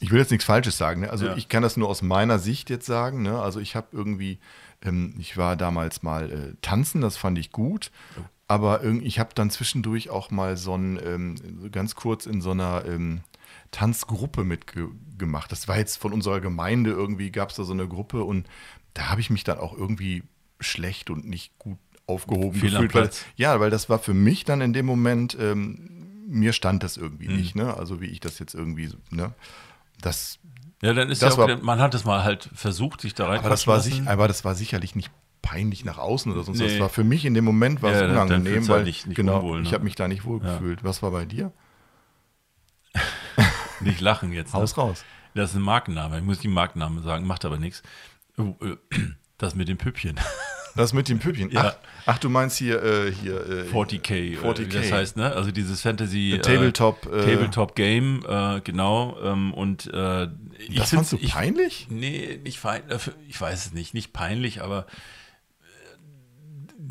[0.00, 1.02] ich will jetzt nichts Falsches sagen.
[1.02, 1.10] Ne?
[1.10, 1.36] Also Ja.
[1.36, 3.22] ich kann das nur aus meiner Sicht jetzt sagen.
[3.22, 3.38] Ne?
[3.40, 4.38] Also ich habe irgendwie,
[4.82, 7.90] ähm, ich war damals mal äh, tanzen, das fand ich gut.
[8.46, 12.84] Aber ich habe dann zwischendurch auch mal so ein, ähm, ganz kurz in so einer
[12.86, 13.20] ähm,
[13.70, 15.50] Tanzgruppe mitgemacht.
[15.50, 18.46] Das war jetzt von unserer Gemeinde irgendwie, gab es da so eine Gruppe und
[18.92, 20.22] da habe ich mich dann auch irgendwie
[20.60, 22.94] schlecht und nicht gut aufgehoben am gefühlt.
[22.94, 26.96] Weil, ja, weil das war für mich dann in dem Moment, ähm, mir stand das
[26.96, 27.36] irgendwie Mhm.
[27.36, 27.74] nicht, ne?
[27.76, 29.32] Also wie ich das jetzt irgendwie, ne?
[30.00, 30.38] Das,
[30.82, 33.26] Ja, dann ist Das ja auch, war- man hat es mal halt versucht, sich da
[33.28, 35.10] rein aber das war sich, aber das war sicherlich nicht
[35.44, 36.66] peinlich nach außen oder sonst was.
[36.66, 36.72] Nee.
[36.72, 38.86] Das war für mich in dem Moment was Ja, dann- dann unangenehm, du weil halt
[38.86, 39.66] nicht- nicht genau, unwohl, ne?
[39.68, 40.54] ich habe mich da nicht wohl Ja.
[40.54, 40.82] gefühlt.
[40.84, 41.52] Was war bei dir?
[43.80, 44.54] Nicht lachen jetzt.
[44.54, 44.60] Ne?
[44.60, 45.04] Haus raus.
[45.34, 46.18] Das ist ein Markenname.
[46.18, 47.82] Ich muss die Markennamen sagen, macht aber nichts.
[48.38, 48.76] Oh, äh,
[49.38, 50.18] Das mit den Püppchen.
[50.76, 51.50] Das mit dem Püppchen.
[51.52, 51.66] Ja.
[51.66, 54.60] Ach, ach, du meinst hier, äh, hier äh, 40k, 40K.
[54.62, 55.32] Äh, das heißt, ne?
[55.32, 58.24] Also dieses Fantasy Äh, Tabletop, äh, Tabletop Game,
[58.64, 59.16] genau.
[59.22, 61.86] Ähm, und ich Das fandst du ich, peinlich?
[61.90, 62.82] Nee, nicht fein,
[63.28, 64.86] ich weiß es nicht, nicht peinlich, aber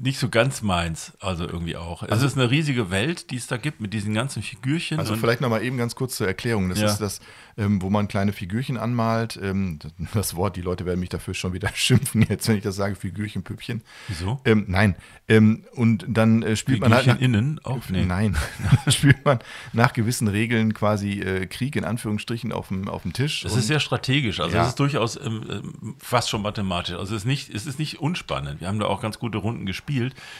[0.04, 2.04] nicht so ganz meins, also irgendwie auch.
[2.04, 5.00] Es ist eine riesige Welt, die es da gibt mit diesen ganzen Figürchen.
[5.00, 6.68] Also vielleicht nochmal eben ganz kurz zur Erklärung.
[6.68, 6.88] Das Ja.
[6.88, 7.22] ist das,
[7.58, 9.40] ähm, wo man kleine Figürchen anmalt.
[9.42, 9.80] Ähm,
[10.14, 12.96] das Wort, die Leute werden mich dafür schon wieder schimpfen jetzt, wenn ich das sage,
[12.96, 13.82] Figürchen, Püppchen.
[14.10, 14.42] Wieso?
[14.44, 14.96] Ähm, nein.
[15.30, 17.88] Ähm, und dann äh, spielt man halt Figürchen nach, innen auch?
[17.90, 18.04] Nee.
[18.04, 18.36] Nein,
[18.90, 19.40] spielt man
[19.72, 23.46] nach gewissen Regeln quasi äh, Krieg in Anführungsstrichen auf dem, auf dem Tisch.
[23.46, 24.64] Es ist sehr strategisch, also Ja.
[24.64, 26.96] es ist durchaus ähm, ähm, fast schon mathematisch.
[26.96, 28.60] Also es ist, nicht, es ist nicht unspannend.
[28.60, 29.93] Wir haben da auch ganz gute Runden gespielt.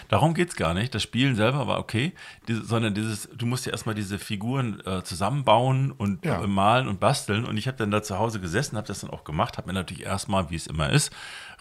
[0.10, 0.94] Darum geht es gar nicht.
[0.96, 2.14] Das Spielen selber war okay,
[2.48, 6.44] diese, sondern dieses, du musst ja erstmal diese Figuren äh, zusammenbauen und Ja.
[6.44, 7.46] äh, malen und basteln.
[7.46, 9.74] Und ich habe dann da zu Hause gesessen, habe das dann auch gemacht, habe mir
[9.74, 11.12] natürlich erstmal, wie es immer ist,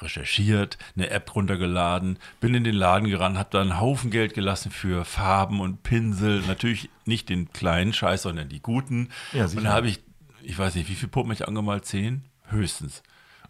[0.00, 4.70] recherchiert, eine App runtergeladen, bin in den Laden gerannt, habe da einen Haufen Geld gelassen
[4.70, 6.42] für Farben und Pinsel.
[6.46, 9.08] Natürlich nicht den kleinen Scheiß, sondern die guten.
[9.32, 10.00] Ja, und dann habe ich,
[10.42, 11.84] ich weiß nicht, wie viel Puppen ich angemalt?
[11.84, 12.24] Zehn?
[12.48, 13.02] Höchstens.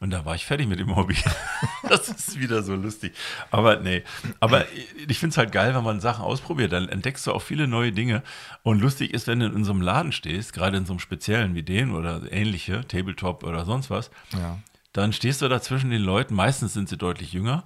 [0.03, 1.15] Und da war ich fertig mit dem Hobby.
[1.88, 3.12] das ist wieder so lustig.
[3.53, 4.03] Aber nee,
[4.41, 4.67] aber
[5.07, 6.73] ich finde es halt geil, wenn man Sachen ausprobiert.
[6.73, 8.25] Dann entdeckst du auch viele neue Dinge.
[8.65, 11.55] Und lustig ist, wenn du in so einem Laden stehst, gerade in so einem speziellen
[11.55, 14.59] wie den oder ähnliche, Tabletop oder sonst was, Ja.
[14.93, 17.62] dann stehst du da zwischen den Leuten, meistens sind sie deutlich jünger,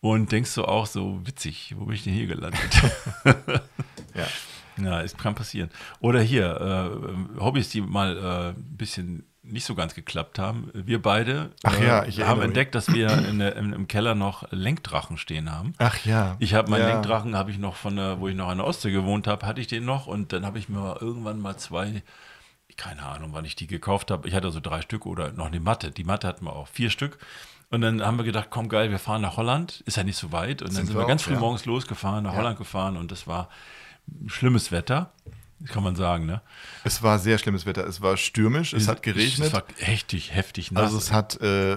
[0.00, 2.60] und denkst du auch so, witzig, wo bin ich denn hier gelandet?
[4.14, 4.26] Ja.
[4.82, 5.70] Ja, es kann passieren.
[6.00, 6.92] Oder hier,
[7.36, 10.70] äh, Hobbys, die mal äh, ein bisschen nicht so ganz geklappt haben.
[10.72, 14.50] Wir beide Ach äh, ja, ich haben entdeckt, dass wir in der, im, Keller noch
[14.50, 15.74] Lenkdrachen stehen haben.
[15.78, 16.36] Ach ja.
[16.38, 16.92] Ich habe meinen ja.
[16.94, 19.60] Lenkdrachen, habe ich noch von der, wo ich noch an der Ostsee gewohnt habe, hatte
[19.60, 22.02] ich den noch und dann habe ich mir irgendwann mal zwei,
[22.76, 24.28] keine Ahnung, wann ich die gekauft habe.
[24.28, 25.90] Ich hatte so drei Stück oder noch eine Matte.
[25.90, 27.18] Die Matte hatten wir auch vier Stück.
[27.70, 29.82] Und dann haben wir gedacht, komm geil, wir fahren nach Holland.
[29.84, 30.62] Ist ja nicht so weit.
[30.62, 31.40] Und dann Sind sind wir wir ganz auch, früh ja.
[31.40, 32.34] morgens losgefahren, nach.
[32.34, 33.48] Holland gefahren und das war
[34.26, 35.12] schlimmes Wetter,
[35.66, 36.40] kann man sagen, ne?
[36.84, 37.86] Es war sehr schlimmes Wetter.
[37.86, 39.48] Es war stürmisch, es hat geregnet.
[39.48, 40.84] Es war heftig, heftig nass.
[40.84, 41.76] also es hat äh,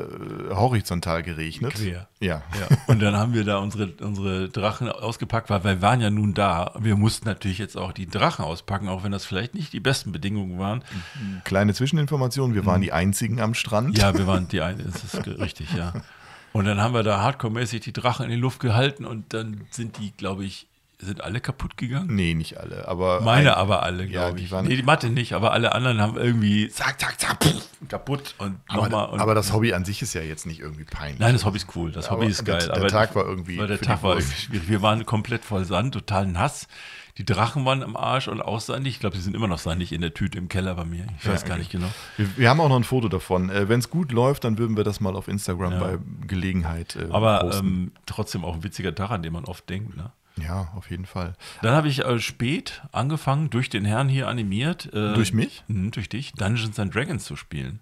[0.51, 1.73] horizontal geregnet.
[1.73, 2.07] Quer.
[2.19, 2.43] Ja.
[2.59, 6.33] Ja, und dann haben wir da unsere, unsere Drachen ausgepackt, weil wir waren ja nun
[6.33, 6.73] da.
[6.79, 10.11] Wir mussten natürlich jetzt auch die Drachen auspacken, auch wenn das vielleicht nicht die besten
[10.11, 10.83] Bedingungen waren.
[11.43, 13.97] Kleine Zwischeninformation, wir waren die einzigen am Strand.
[13.97, 15.93] Ja, wir waren die eine, das ist richtig, ja.
[16.53, 19.97] Und dann haben wir da hardcore-mäßig die Drachen in die Luft gehalten und dann sind
[19.99, 20.67] die, glaube ich,
[21.05, 22.15] sind alle kaputt gegangen.
[22.15, 24.51] Nee, nicht alle, aber Meine ein- aber alle, Ja, glaube die ich.
[24.51, 28.35] waren- nee, die Mathe nicht, aber alle anderen haben irgendwie zack, zack, zack, pff, kaputt
[28.37, 29.19] und aber, nochmal.
[29.19, 31.19] Aber das Hobby an sich ist ja jetzt nicht irgendwie peinlich.
[31.19, 31.91] Nein, das Hobby ist cool.
[31.91, 32.67] Das Hobby Aber ist der- geil.
[32.67, 34.67] der aber Tag war irgendwie Weil der Tag war schwierig.
[34.69, 36.67] Wir waren komplett voll Sand, total nass.
[37.17, 38.93] Die Drachen waren am Arsch und aussandig.
[38.93, 41.05] Ich glaube, die sind immer noch sandig in der Tüte im Keller bei mir.
[41.19, 41.89] Ich weiß Ja, gar nicht genau.
[42.15, 43.49] Wir, wir haben auch noch ein Foto davon.
[43.49, 45.79] Äh, Wenn es gut läuft, dann würden wir das mal auf Instagram Ja.
[45.79, 49.95] bei Gelegenheit äh, Aber ähm, trotzdem auch ein witziger Tag, an den man oft denkt.
[49.97, 50.11] Ne?
[50.43, 51.33] Ja, auf jeden Fall.
[51.61, 54.87] Dann habe ich äh, spät angefangen, durch den Herrn hier animiert.
[54.93, 55.63] Äh, Durch mich?
[55.67, 57.79] Mhm, durch dich, Dungeons and Dragons zu spielen.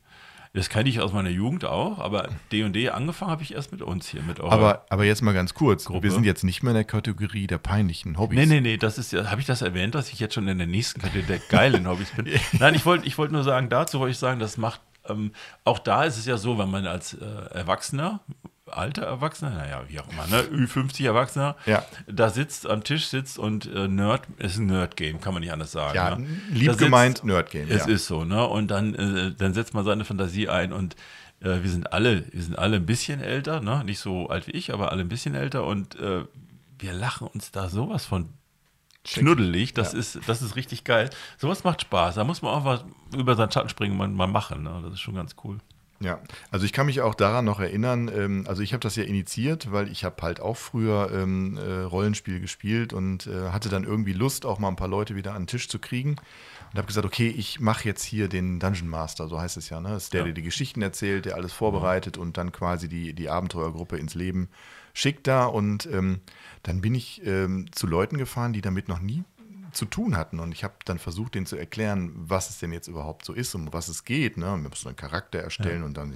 [0.53, 4.07] Das kannte ich aus meiner Jugend auch, aber D&D angefangen habe ich erst mit uns
[4.09, 5.85] hier, mit eurer Aber, aber jetzt mal ganz kurz.
[5.85, 6.01] Gruppe.
[6.03, 8.35] Wir sind jetzt nicht mehr in der Kategorie der peinlichen Hobbys.
[8.35, 10.57] Nee, nee, nee, das ist ja, habe ich das erwähnt, dass ich jetzt schon in
[10.57, 12.27] der nächsten Kategorie der geilen Hobbys bin?
[12.59, 15.31] Nein, ich wollte ich wollte nur sagen, dazu wollte ich sagen, das macht, ähm,
[15.65, 18.19] auch da ist es ja so, wenn man als äh, Erwachsener,
[18.67, 21.83] alter Erwachsener, naja, wie auch immer, ne, Ü50 Erwachsener, Ja.
[22.07, 25.71] da sitzt, am Tisch sitzt und äh, Nerd, ist ein Nerd-Game, kann man nicht anders
[25.71, 25.95] sagen.
[25.95, 26.27] Ja, ne?
[26.51, 27.91] lieb sitzt- gemeint, Nerd-Game, Es ja.
[27.93, 30.95] ist so, ne, und dann, äh, dann setzt man seine Fantasie ein und
[31.41, 34.51] äh, wir sind alle, wir sind alle ein bisschen älter, ne, nicht so alt wie
[34.51, 36.25] ich, aber alle ein bisschen älter und äh,
[36.77, 38.29] wir lachen uns da sowas von
[39.13, 41.09] knuddelig, das, ist, das ist richtig geil.
[41.37, 42.15] Sowas macht Spaß.
[42.15, 44.63] Da muss man auch was über seinen Schatten springen und mal, mal machen.
[44.63, 44.79] Ne?
[44.83, 45.57] Das ist schon ganz cool.
[46.01, 46.19] Ja,
[46.49, 49.73] also ich kann mich auch daran noch erinnern, ähm, also ich habe das ja initiiert,
[49.73, 54.13] weil ich habe halt auch früher ähm, äh, Rollenspiel gespielt und äh, hatte dann irgendwie
[54.13, 56.15] Lust, auch mal ein paar Leute wieder an den Tisch zu kriegen
[56.71, 59.79] und habe gesagt, okay, ich mache jetzt hier den Dungeon Master, so heißt es ja,
[59.81, 59.89] ne?
[59.89, 60.25] Das ist der, Ja.
[60.25, 64.49] der die Geschichten erzählt, der alles vorbereitet und dann quasi die, die Abenteuergruppe ins Leben
[64.93, 66.19] schickt da und ähm,
[66.63, 69.23] dann bin ich ähm, zu Leuten gefahren, die damit noch nie
[69.71, 70.39] zu tun hatten.
[70.39, 73.53] Und ich habe dann versucht, denen zu erklären, was es denn jetzt überhaupt so ist
[73.55, 74.37] und um was es geht.
[74.37, 74.45] Ne?
[74.45, 76.13] Wir mussten einen Charakter erstellen und dann,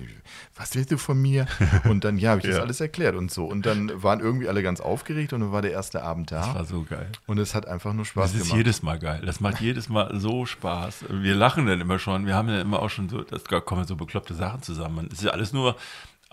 [0.56, 1.48] was willst du von mir?
[1.90, 2.62] Und dann, ja, habe ich das Ja.
[2.62, 3.46] alles erklärt und so.
[3.46, 6.54] Und dann waren irgendwie alle ganz aufgeregt und dann war der erste Abend Das war
[6.56, 6.66] da.
[6.66, 7.12] so geil.
[7.28, 8.58] Und es hat einfach nur Spaß Das ist gemacht.
[8.58, 9.22] jedes Mal geil.
[9.26, 11.06] Das macht jedes Mal so Spaß.
[11.10, 12.26] Wir lachen dann immer schon.
[12.26, 15.08] Wir haben ja immer auch schon so, da kommen so bekloppte Sachen zusammen.
[15.12, 15.76] Es ist ja alles nur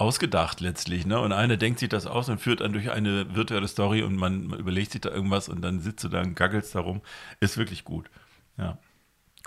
[0.01, 1.21] ausgedacht letztlich, ne?
[1.21, 4.47] Und einer denkt sich das aus und führt dann durch eine virtuelle Story und man,
[4.47, 7.03] man überlegt sich da irgendwas und dann sitzt du da und gaggelst darum.
[7.41, 8.11] Ist wirklich gut.
[8.57, 8.79] Ja.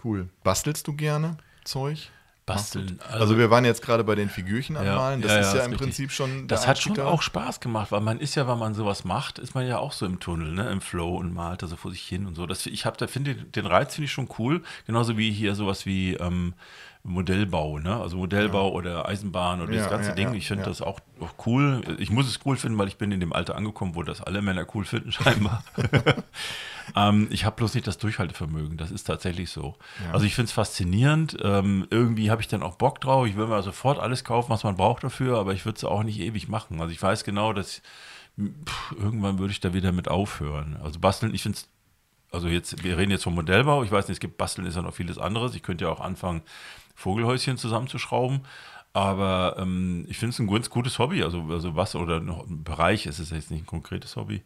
[0.04, 0.30] Cool.
[0.44, 1.38] Bastelst du gerne?
[1.64, 2.12] Bastelzeug?
[2.46, 3.00] Basteln.
[3.06, 5.22] Also, also, wir waren jetzt gerade bei den Figürchen anmalen.
[5.22, 5.88] Das ja, ist ja, ja, im richtig.
[5.88, 6.48] Prinzip schon.
[6.50, 9.56] Das hat schon auch Spaß gemacht, weil man ist ja, wenn man sowas macht, ist
[9.56, 12.04] man ja auch so im Tunnel, ne, im Flow und malt da so vor sich
[12.04, 12.46] hin und so.
[12.46, 15.86] Das, ich habe da finde den Reiz finde ich schon cool, genauso wie hier sowas
[15.86, 16.54] wie ähm,
[17.06, 18.00] Modellbau, ne?
[18.00, 20.30] Also Modellbau oder Eisenbahn oder Ja, das ganze ja, Ding.
[20.30, 20.70] ja, Ich finde ja.
[20.70, 21.82] das auch, auch cool.
[22.00, 24.42] Ich muss es cool finden, weil ich bin in dem Alter angekommen, wo das alle
[24.42, 25.66] Männer cool finden, scheinbar.
[26.96, 28.78] ähm, ich habe bloß nicht das Durchhaltevermögen.
[28.78, 29.76] Das ist tatsächlich so.
[30.14, 31.38] Also ich finde es faszinierend.
[31.44, 33.28] Ähm, irgendwie habe ich dann auch Bock drauf.
[33.28, 36.04] Ich will mir sofort alles kaufen, was man braucht dafür, aber ich würde es auch
[36.04, 36.80] nicht ewig machen.
[36.80, 37.82] Also ich weiß genau, dass
[38.40, 40.78] pff, irgendwann würde ich da wieder mit aufhören.
[40.82, 41.68] Also basteln, ich finde es
[42.32, 43.84] also jetzt, wir reden jetzt vom Modellbau.
[43.84, 45.54] Ich weiß nicht, es gibt Basteln ist ja noch vieles anderes.
[45.54, 46.42] Ich könnte ja auch anfangen,
[46.96, 48.42] Vogelhäuschen zusammenzuschrauben.
[48.94, 51.24] Aber ähm, ich finde es ein ganz gutes Hobby.
[51.24, 54.44] Also, also was oder noch ein Bereich ist es jetzt nicht ein konkretes Hobby.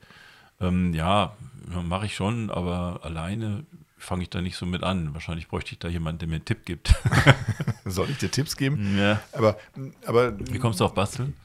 [0.61, 1.35] Ähm, ja,
[1.67, 3.65] mache ich schon, aber alleine
[3.97, 5.13] fange ich da nicht so mit an.
[5.13, 6.95] Wahrscheinlich bräuchte ich da jemanden, der mir einen Tipp gibt.
[7.85, 8.97] Soll ich dir Tipps geben?
[8.97, 9.19] ja.
[9.33, 9.57] Aber,
[10.05, 11.35] aber Wie kommst du auf Basteln?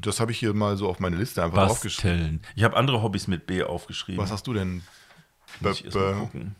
[0.00, 1.68] das habe ich hier mal so auf meine Liste einfach.
[1.68, 2.40] Basteln.
[2.54, 4.22] Ich habe andere Hobbys mit B aufgeschrieben.
[4.22, 4.82] Was hast du denn?
[5.60, 6.56] Mal gucken.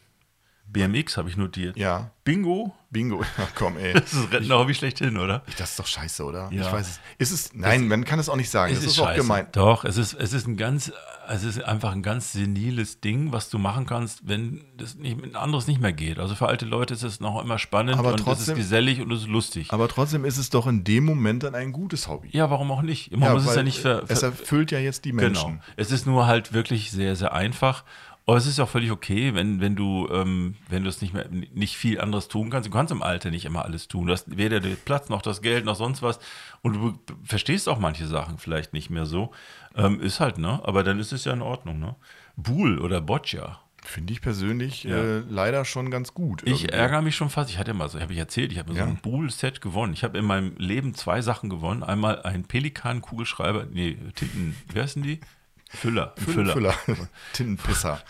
[0.68, 1.76] BMX habe ich notiert.
[1.76, 2.74] Ja, Bingo.
[2.90, 3.22] Bingo.
[3.38, 3.92] Ach komm, ey.
[3.94, 5.42] Das ist Rentner-Hobby schlechthin, oder?
[5.58, 6.48] Das ist doch scheiße, oder?
[6.52, 6.62] Ja.
[6.66, 7.00] Ich weiß es.
[7.18, 8.72] Ist es nein, man kann es auch nicht sagen.
[8.72, 9.46] Es das ist, ist, auch gemein.
[9.52, 10.92] Doch, es ist, es ist ein ganz,
[11.28, 15.36] es ist einfach ein ganz seniles Ding, was du machen kannst, wenn das nicht, ein
[15.36, 16.18] anderes nicht mehr geht.
[16.18, 19.00] Also für alte Leute ist es noch immer spannend Aber und es trotzdem- ist gesellig
[19.00, 19.72] und es ist lustig.
[19.72, 22.28] Aber trotzdem ist es doch in dem Moment dann ein gutes Hobby.
[22.32, 23.14] ja, warum auch nicht?
[23.16, 25.22] Man muss es ja nicht ver, es ver erfüllt ja jetzt die Genau.
[25.22, 25.60] Menschen.
[25.76, 27.84] Es ist nur halt wirklich sehr, sehr einfach.
[28.28, 31.28] Aber es ist auch völlig okay, wenn, wenn du, ähm, wenn du es nicht mehr,
[31.30, 32.66] nicht viel anderes tun kannst.
[32.68, 34.06] Du kannst im Alter nicht immer alles tun.
[34.08, 36.18] Du hast weder den Platz noch das Geld noch sonst was.
[36.60, 39.32] Und du verstehst auch manche Sachen vielleicht nicht mehr so.
[39.76, 40.60] Ähm, ist halt, ne?
[40.64, 41.94] Aber dann ist es ja in Ordnung, ne?
[42.36, 43.60] Buhl oder Boccia.
[43.84, 44.96] Finde ich persönlich Ja.
[44.96, 46.42] äh, leider schon ganz gut.
[46.42, 46.70] Ich irgendwie.
[46.74, 47.50] ärgere mich schon fast.
[47.50, 48.82] Ich hatte mal so, habe ich erzählt, ich habe Ja.
[48.82, 49.92] so ein Buhl-Set gewonnen.
[49.92, 51.84] Ich habe in meinem Leben zwei Sachen gewonnen.
[51.84, 55.20] Einmal einen Pelikan-Kugelschreiber, nee, Tinten, wie heißen die?
[55.68, 56.14] Füller.
[56.16, 56.52] ein Füller.
[56.52, 56.74] Füller.
[57.32, 58.00] Tintenpisser.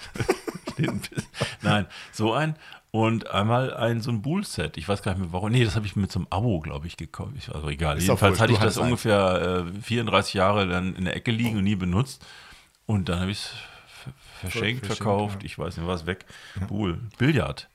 [1.62, 2.56] Nein, so ein.
[2.90, 4.78] Und einmal ein so ein Bull-Set.
[4.78, 5.50] Ich weiß gar nicht mehr warum.
[5.50, 7.32] Nee, das habe ich mit so einem Abo, glaube ich, gekauft.
[7.52, 7.98] Also egal.
[7.98, 11.64] Ist Jedenfalls hatte ich das ungefähr äh, 34 Jahre dann in der Ecke liegen und
[11.64, 12.24] nie benutzt.
[12.86, 13.50] Und dann habe ich es
[14.40, 15.42] verschenkt, verschenkt, verkauft.
[15.42, 15.46] ja.
[15.46, 16.24] Ich weiß nicht, war es weg.
[16.68, 17.00] Bull.
[17.18, 17.68] Billard.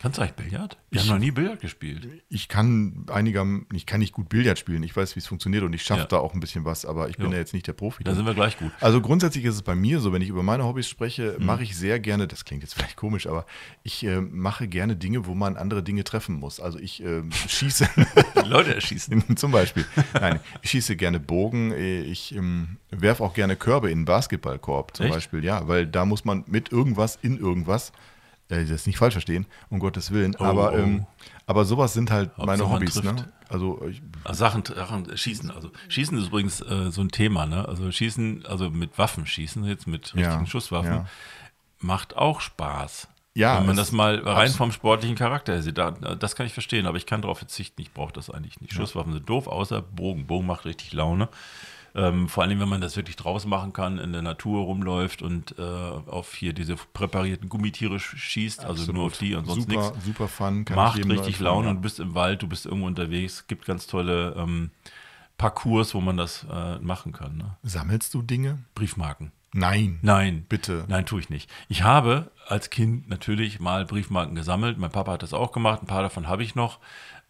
[0.00, 0.78] Kannst du eigentlich Billard?
[0.90, 2.06] Wir haben noch nie Billard gespielt.
[2.28, 4.82] Ich kann einiger, ich kann nicht gut Billard spielen.
[4.84, 6.06] Ich weiß, wie es funktioniert und ich schaffe Ja.
[6.06, 7.32] da auch ein bisschen was, aber ich bin Jo.
[7.32, 8.04] ja jetzt nicht der Profi.
[8.04, 8.70] Da sind wir gleich gut.
[8.80, 11.46] Also grundsätzlich ist es bei mir so, wenn ich über meine Hobbys spreche, Mhm.
[11.46, 13.44] mache ich sehr gerne, das klingt jetzt vielleicht komisch, aber
[13.82, 16.60] ich äh, mache gerne Dinge, wo man andere Dinge treffen muss.
[16.60, 17.88] Also ich äh, schieße
[18.46, 19.24] Leute erschießen.
[19.36, 19.84] zum Beispiel.
[20.14, 24.96] Nein, ich schieße gerne Bogen, äh, ich ähm, werfe auch gerne Körbe in den Basketballkorb
[24.96, 25.14] zum Echt?
[25.16, 27.92] Beispiel, ja, weil da muss man mit irgendwas in irgendwas,
[28.48, 30.76] das nicht falsch verstehen, um Gottes Willen, Oh, aber, oh.
[30.76, 31.06] ähm,
[31.46, 33.02] aber sowas sind halt meine man Hobbys.
[33.02, 33.30] Ne?
[33.48, 37.66] Also ich, Also Sachen, Sachen, Schießen, also Schießen ist übrigens äh, so ein Thema, ne?
[37.68, 41.06] Also Schießen, also mit Waffen schießen, jetzt mit Ja, richtigen Schusswaffen, ja.
[41.80, 43.08] macht auch Spaß.
[43.34, 44.56] Ja, Wenn man das mal rein absolut.
[44.56, 47.92] vom sportlichen Charakter sieht, da, das kann ich verstehen, aber ich kann darauf verzichten, ich
[47.92, 48.72] brauche das eigentlich nicht.
[48.72, 50.26] Schusswaffen sind doof, außer Bogen.
[50.26, 51.28] Bogen macht richtig Laune.
[51.94, 55.58] Ähm, vor allem, wenn man das wirklich draußen machen kann, in der Natur rumläuft und
[55.58, 59.92] äh, auf hier diese präparierten Gummitiere sch- schießt, also nur auf die und sonst nichts.
[60.04, 60.64] super fun.
[60.64, 61.70] kann Macht richtig Laune ja.
[61.72, 63.46] und bist im Wald, du bist irgendwo unterwegs.
[63.48, 64.70] Gibt ganz tolle ähm,
[65.38, 67.36] Parcours, wo man das äh, machen kann.
[67.36, 67.56] Ne?
[67.62, 68.58] Sammelst du Dinge?
[68.74, 69.32] Briefmarken.
[69.54, 69.98] Nein.
[70.02, 70.44] Nein.
[70.48, 70.84] Bitte.
[70.88, 71.50] Nein, tue ich nicht.
[71.68, 74.76] Ich habe als Kind natürlich mal Briefmarken gesammelt.
[74.78, 75.82] Mein Papa hat das auch gemacht.
[75.82, 76.78] Ein paar davon habe ich noch.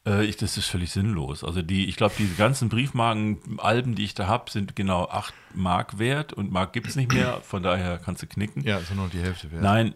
[0.09, 1.45] Äh, ich, das ist völlig sinnlos.
[1.45, 5.99] Also die, ich glaube, diese ganzen Briefmarken-Alben, die ich da habe, sind genau 8 Mark
[5.99, 7.41] wert und Mark gibt es nicht mehr.
[7.43, 8.63] Von daher kannst du knicken.
[8.65, 9.63] Ja, ist nur noch die Hälfte wert.
[9.63, 9.95] Nein,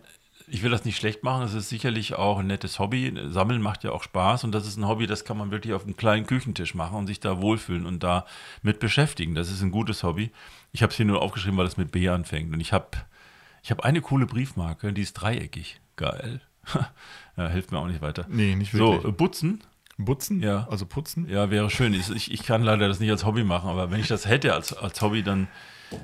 [0.48, 1.44] ich will das nicht schlecht machen.
[1.44, 3.12] Es ist sicherlich auch ein nettes Hobby.
[3.28, 5.84] Sammeln macht ja auch Spaß und das ist ein Hobby, das kann man wirklich auf
[5.84, 8.26] einem kleinen Küchentisch machen und sich da wohlfühlen und da
[8.62, 9.34] mit beschäftigen.
[9.34, 10.30] Das ist ein gutes Hobby.
[10.72, 12.88] Ich habe es hier nur aufgeschrieben, weil es mit B anfängt und ich habe
[13.62, 15.80] ich hab eine coole Briefmarke, die ist dreieckig.
[15.96, 16.40] Geil.
[17.36, 18.26] ja, hilft mir auch nicht weiter.
[18.28, 19.04] Nee, nicht So, wirklich.
[19.08, 19.62] äh, Butzen.
[20.02, 20.42] Putzen?
[20.42, 20.66] Ja.
[20.70, 21.28] Also putzen?
[21.28, 21.94] Ja, wäre schön.
[21.94, 24.72] Ich, ich, kann leider das nicht als Hobby machen, aber wenn ich das hätte als,
[24.72, 25.48] als Hobby, dann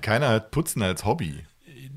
[0.01, 1.35] Keiner hat Putzen als Hobby.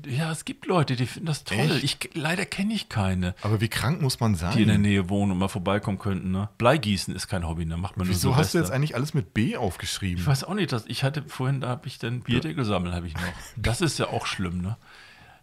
[0.06, 1.58] ja, es gibt Leute, die finden das toll.
[1.58, 1.84] Echt?
[1.84, 3.34] Ich, leider kenne ich keine.
[3.42, 4.56] Aber wie krank muss man sein?
[4.56, 6.30] die in der Nähe wohnen und mal vorbeikommen könnten.
[6.30, 6.48] Ne?
[6.58, 9.34] Bleigießen ist kein Hobby, da macht man Wieso nur hast du jetzt eigentlich alles mit
[9.34, 10.18] B aufgeschrieben?
[10.18, 13.06] Ich weiß auch nicht, dass ich hatte vorhin, da habe ich dann Bierdeckel sammeln, habe
[13.06, 13.22] ich noch.
[13.56, 14.76] Das ist ja auch schlimm, ne?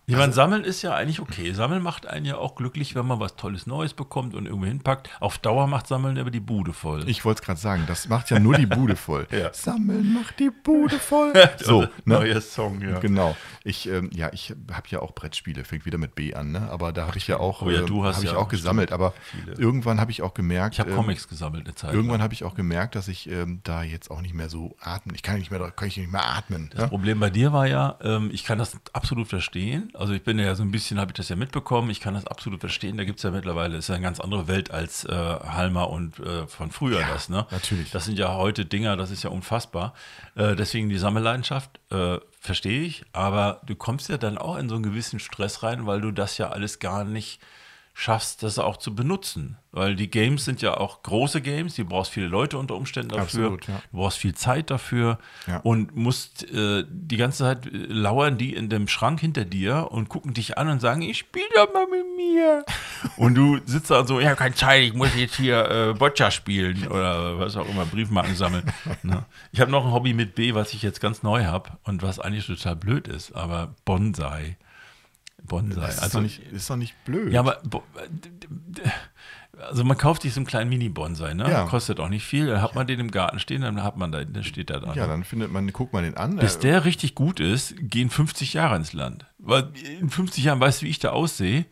[0.10, 1.54] Ich meine, Sammeln ist ja eigentlich okay.
[1.54, 5.10] Sammeln macht einen ja auch glücklich, wenn man was Tolles Neues bekommt und irgendwo hinpackt.
[5.20, 7.08] Auf Dauer macht Sammeln aber die Bude voll.
[7.08, 9.28] Ich wollte es gerade sagen, das macht ja nur die Bude voll.
[9.40, 9.54] Ja.
[9.54, 11.32] Sammeln macht die Bude voll.
[11.58, 11.90] so, ne?
[12.06, 13.00] neuer Song, ja.
[13.00, 13.38] Genau.
[13.64, 16.68] Ich, ähm, ja, ich habe ja auch Brettspiele, fängt wieder mit B an, ne?
[16.72, 18.48] Aber da habe ich ja auch, Oh ja, ähm, du hast habe ich ja auch
[18.50, 18.92] gesammelt.
[18.92, 19.54] Aber viele.
[19.54, 21.94] irgendwann habe ich auch gemerkt, Ich habe ähm, Comics gesammelt eine Zeit.
[21.94, 25.14] irgendwann habe ich auch gemerkt, dass ich ähm, da jetzt auch nicht mehr so atmen.
[25.14, 26.70] Ich kann nicht mehr, kann ich nicht mehr atmen.
[26.72, 26.88] Das Ne?
[26.88, 29.92] Problem bei dir war ja, ähm, ich kann das absolut verstehen.
[30.00, 32.26] Also ich bin ja so ein bisschen, habe ich das ja mitbekommen, ich kann das
[32.26, 32.96] absolut verstehen.
[32.96, 36.20] Da gibt es ja mittlerweile, ist ja eine ganz andere Welt als äh, Halmer und
[36.20, 37.46] äh, von früher das, ne?
[37.52, 37.92] natürlich.
[37.92, 39.94] Das sind ja heute Dinger, das ist ja unfassbar.
[40.36, 44.76] Äh, deswegen die Sammelleidenschaft, äh, verstehe ich, aber du kommst ja dann auch in so
[44.76, 47.42] einen gewissen Stress rein, weil du das ja alles gar nicht
[48.00, 49.58] schaffst, das auch zu benutzen.
[49.72, 53.24] Weil die Games sind ja auch große Games, du brauchst viele Leute unter Umständen dafür,
[53.52, 53.82] Absolut, ja.
[53.92, 55.58] du brauchst viel Zeit dafür Ja.
[55.58, 60.08] und musst äh, die ganze Zeit äh, lauern die in dem Schrank hinter dir und
[60.08, 62.64] gucken dich an und sagen, ich spiele doch mal mit mir.
[63.18, 65.94] und du sitzt da und so, ich habe keine Zeit, ich muss jetzt hier äh,
[65.94, 68.64] Boccia spielen oder was auch immer, Briefmarken sammeln.
[69.04, 69.26] ne?
[69.52, 72.18] Ich habe noch ein Hobby mit B, was ich jetzt ganz neu habe und was
[72.20, 74.56] eigentlich total blöd ist, aber Bonsai.
[75.50, 75.82] Bonsai.
[75.82, 77.34] Das ist, also doch nicht, ist doch nicht blöd.
[77.34, 77.62] ja, aber
[79.68, 81.50] also man kauft sich so einen kleinen Mini-Bonsai, ne?
[81.50, 81.66] Ja.
[81.66, 82.48] Kostet auch nicht viel.
[82.48, 84.96] Dann hat man den im Garten stehen, dann hat man da, dann steht da dran.
[84.96, 86.38] Ja, dann findet man, guckt man den an.
[86.38, 89.26] Bis äh, der richtig gut ist, gehen 50 Jahre ins Land.
[89.38, 91.66] Weil in 50 Jahren weißt du, wie ich da aussehe.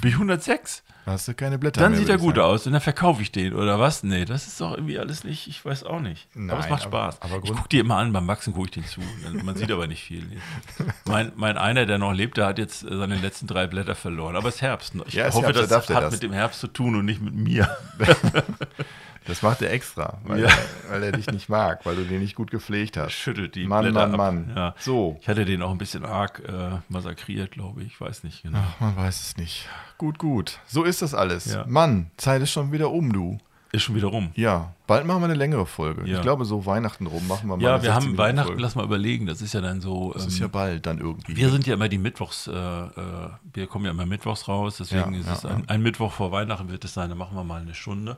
[0.00, 0.82] Bin ich 106.
[1.06, 2.46] hast du keine Blätter Dann mehr, sieht er gut sagen.
[2.48, 4.02] aus und dann verkaufe ich den oder was?
[4.02, 6.26] Nee, das ist doch irgendwie alles nicht, ich weiß auch nicht.
[6.34, 7.22] aber es Nein, macht Spaß.
[7.22, 9.00] aber ich gucke dir immer an, beim Wachsen gucke ich den zu.
[9.44, 10.24] Man sieht aber nicht viel.
[11.06, 14.36] Mein, mein einer, der noch lebt, der hat jetzt seine letzten drei Blätter verloren.
[14.36, 14.94] Aber es ist Herbst.
[15.06, 17.34] Ich Ja, hoffe, Herbst, da das hat mit dem Herbst zu tun und nicht mit
[17.34, 17.68] mir.
[19.26, 20.48] Das macht er extra, weil, Ja.
[20.48, 23.12] er, weil er dich nicht mag, weil du den nicht gut gepflegt hast.
[23.12, 24.46] Schüttelt die Mann, Blätter Mann.
[24.46, 24.52] Mann.
[24.56, 24.74] Ja.
[24.78, 25.16] So.
[25.20, 27.88] Ich hatte den auch ein bisschen arg äh, massakriert, glaube ich.
[27.94, 28.58] Ich weiß nicht genau.
[28.62, 29.66] Ach, man weiß es nicht.
[29.98, 30.58] Gut, gut.
[30.66, 31.52] So ist das alles.
[31.52, 31.64] Ja.
[31.66, 33.38] Mann, Zeit ist schon wieder um, du.
[33.72, 34.30] Ist schon wieder rum.
[34.36, 36.08] Ja, bald machen wir eine längere Folge.
[36.08, 36.18] Ja.
[36.18, 38.62] Ich glaube, so Weihnachten rum machen wir mal Ja, wir haben 16 Weihnachten, Folge.
[38.62, 39.26] lass mal überlegen.
[39.26, 40.12] Das ist ja dann so.
[40.12, 41.34] Das ähm, ist ja bald dann irgendwie.
[41.36, 42.90] Wir sind ja immer die Mittwochs, äh, äh,
[43.52, 46.30] wir kommen ja immer Mittwochs raus, deswegen Ja, ist ja, es ein, ein Mittwoch vor
[46.30, 48.16] Weihnachten wird es sein, da machen wir mal eine Stunde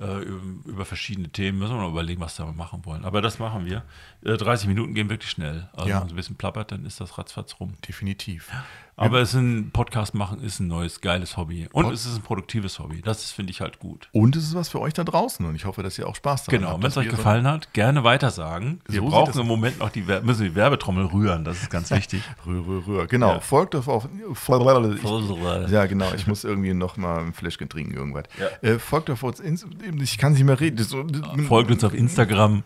[0.00, 0.22] äh,
[0.64, 3.04] über, verschiedene Themen, müssen wir noch überlegen, was wir machen wollen.
[3.04, 3.82] Aber das machen wir.
[4.24, 5.68] Äh, 30 Minuten gehen wirklich schnell.
[5.72, 5.94] Also Ja.
[5.96, 7.74] wenn man so ein bisschen plappert, dann ist das ratzfatz rum.
[7.86, 8.50] Definitiv.
[8.96, 11.68] Aber es ist ein Podcast machen ist ein neues, geiles Hobby.
[11.72, 13.00] Und Pod- es ist ein produktives Hobby.
[13.00, 14.08] Das finde ich halt gut.
[14.10, 16.44] Und es ist was für euch da draußen und ich hoffe, dass ihr auch Spaß
[16.46, 16.82] daran Genau, habt.
[16.82, 18.80] wenn es euch wir so- gefallen hat, gerne weitersagen.
[18.88, 21.90] Wir So brauchen im Moment noch die, Wer- müssen die Werbetrommel rühren, das ist ganz
[21.92, 22.22] wichtig.
[22.44, 23.06] Rühr, rühr, rühr.
[23.06, 23.40] Genau, Ja.
[23.40, 24.08] folgt auf, auf
[25.70, 28.24] Ja, genau, ich muss irgendwie noch mal ein Fläschchen trinken, irgendwas.
[28.38, 28.68] Ja.
[28.68, 29.64] Äh, folgt auf uns, ins-
[30.00, 30.82] ich kann nicht mehr reden.
[30.82, 31.06] So,
[31.46, 32.62] Folgt uns auf Instagram.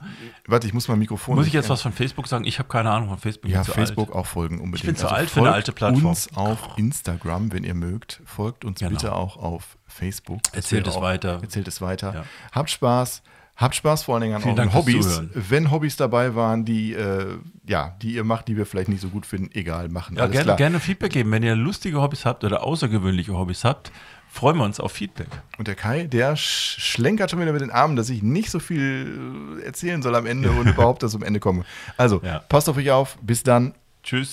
[0.47, 1.37] Warte, ich muss mal Mikrofon.
[1.37, 2.45] Muss ich jetzt was von Facebook sagen?
[2.45, 3.51] Ich habe keine Ahnung von Facebook.
[3.51, 4.17] Ja, Facebook alt.
[4.17, 4.75] auch folgen unbedingt.
[4.75, 6.07] Also Ich bin zu alt für eine alte Plattform.
[6.07, 8.21] uns auf Instagram, wenn ihr mögt.
[8.25, 8.91] Folgt uns Genau.
[8.91, 10.43] bitte auch auf Facebook.
[10.45, 11.39] Das Erzählt es auch- weiter.
[11.43, 12.15] Erzählt es weiter.
[12.15, 12.25] Ja.
[12.53, 13.23] Habt Spaß.
[13.55, 15.23] Habt Spaß vor allen Dingen an Vielen euren Dank Hobbys.
[15.35, 17.37] Wenn Hobbys dabei waren, die, äh,
[17.67, 20.17] ja, die ihr macht, die wir vielleicht nicht so gut finden, egal, machen.
[20.17, 21.31] Ja, gerne, gerne Feedback geben.
[21.31, 23.93] Wenn ihr lustige Hobbys habt oder außergewöhnliche Hobbys habt,
[24.31, 25.29] freuen wir uns auf Feedback.
[25.59, 28.59] Und der Kai, der sch schlenkert schon wieder mit den Armen, dass ich nicht so
[28.59, 31.65] viel äh, erzählen soll am Ende und überhaupt, dass ich am Ende komme.
[31.99, 32.39] Also, Ja.
[32.49, 33.19] passt auf euch auf.
[33.21, 33.75] Bis dann.
[34.03, 34.33] Tschüss.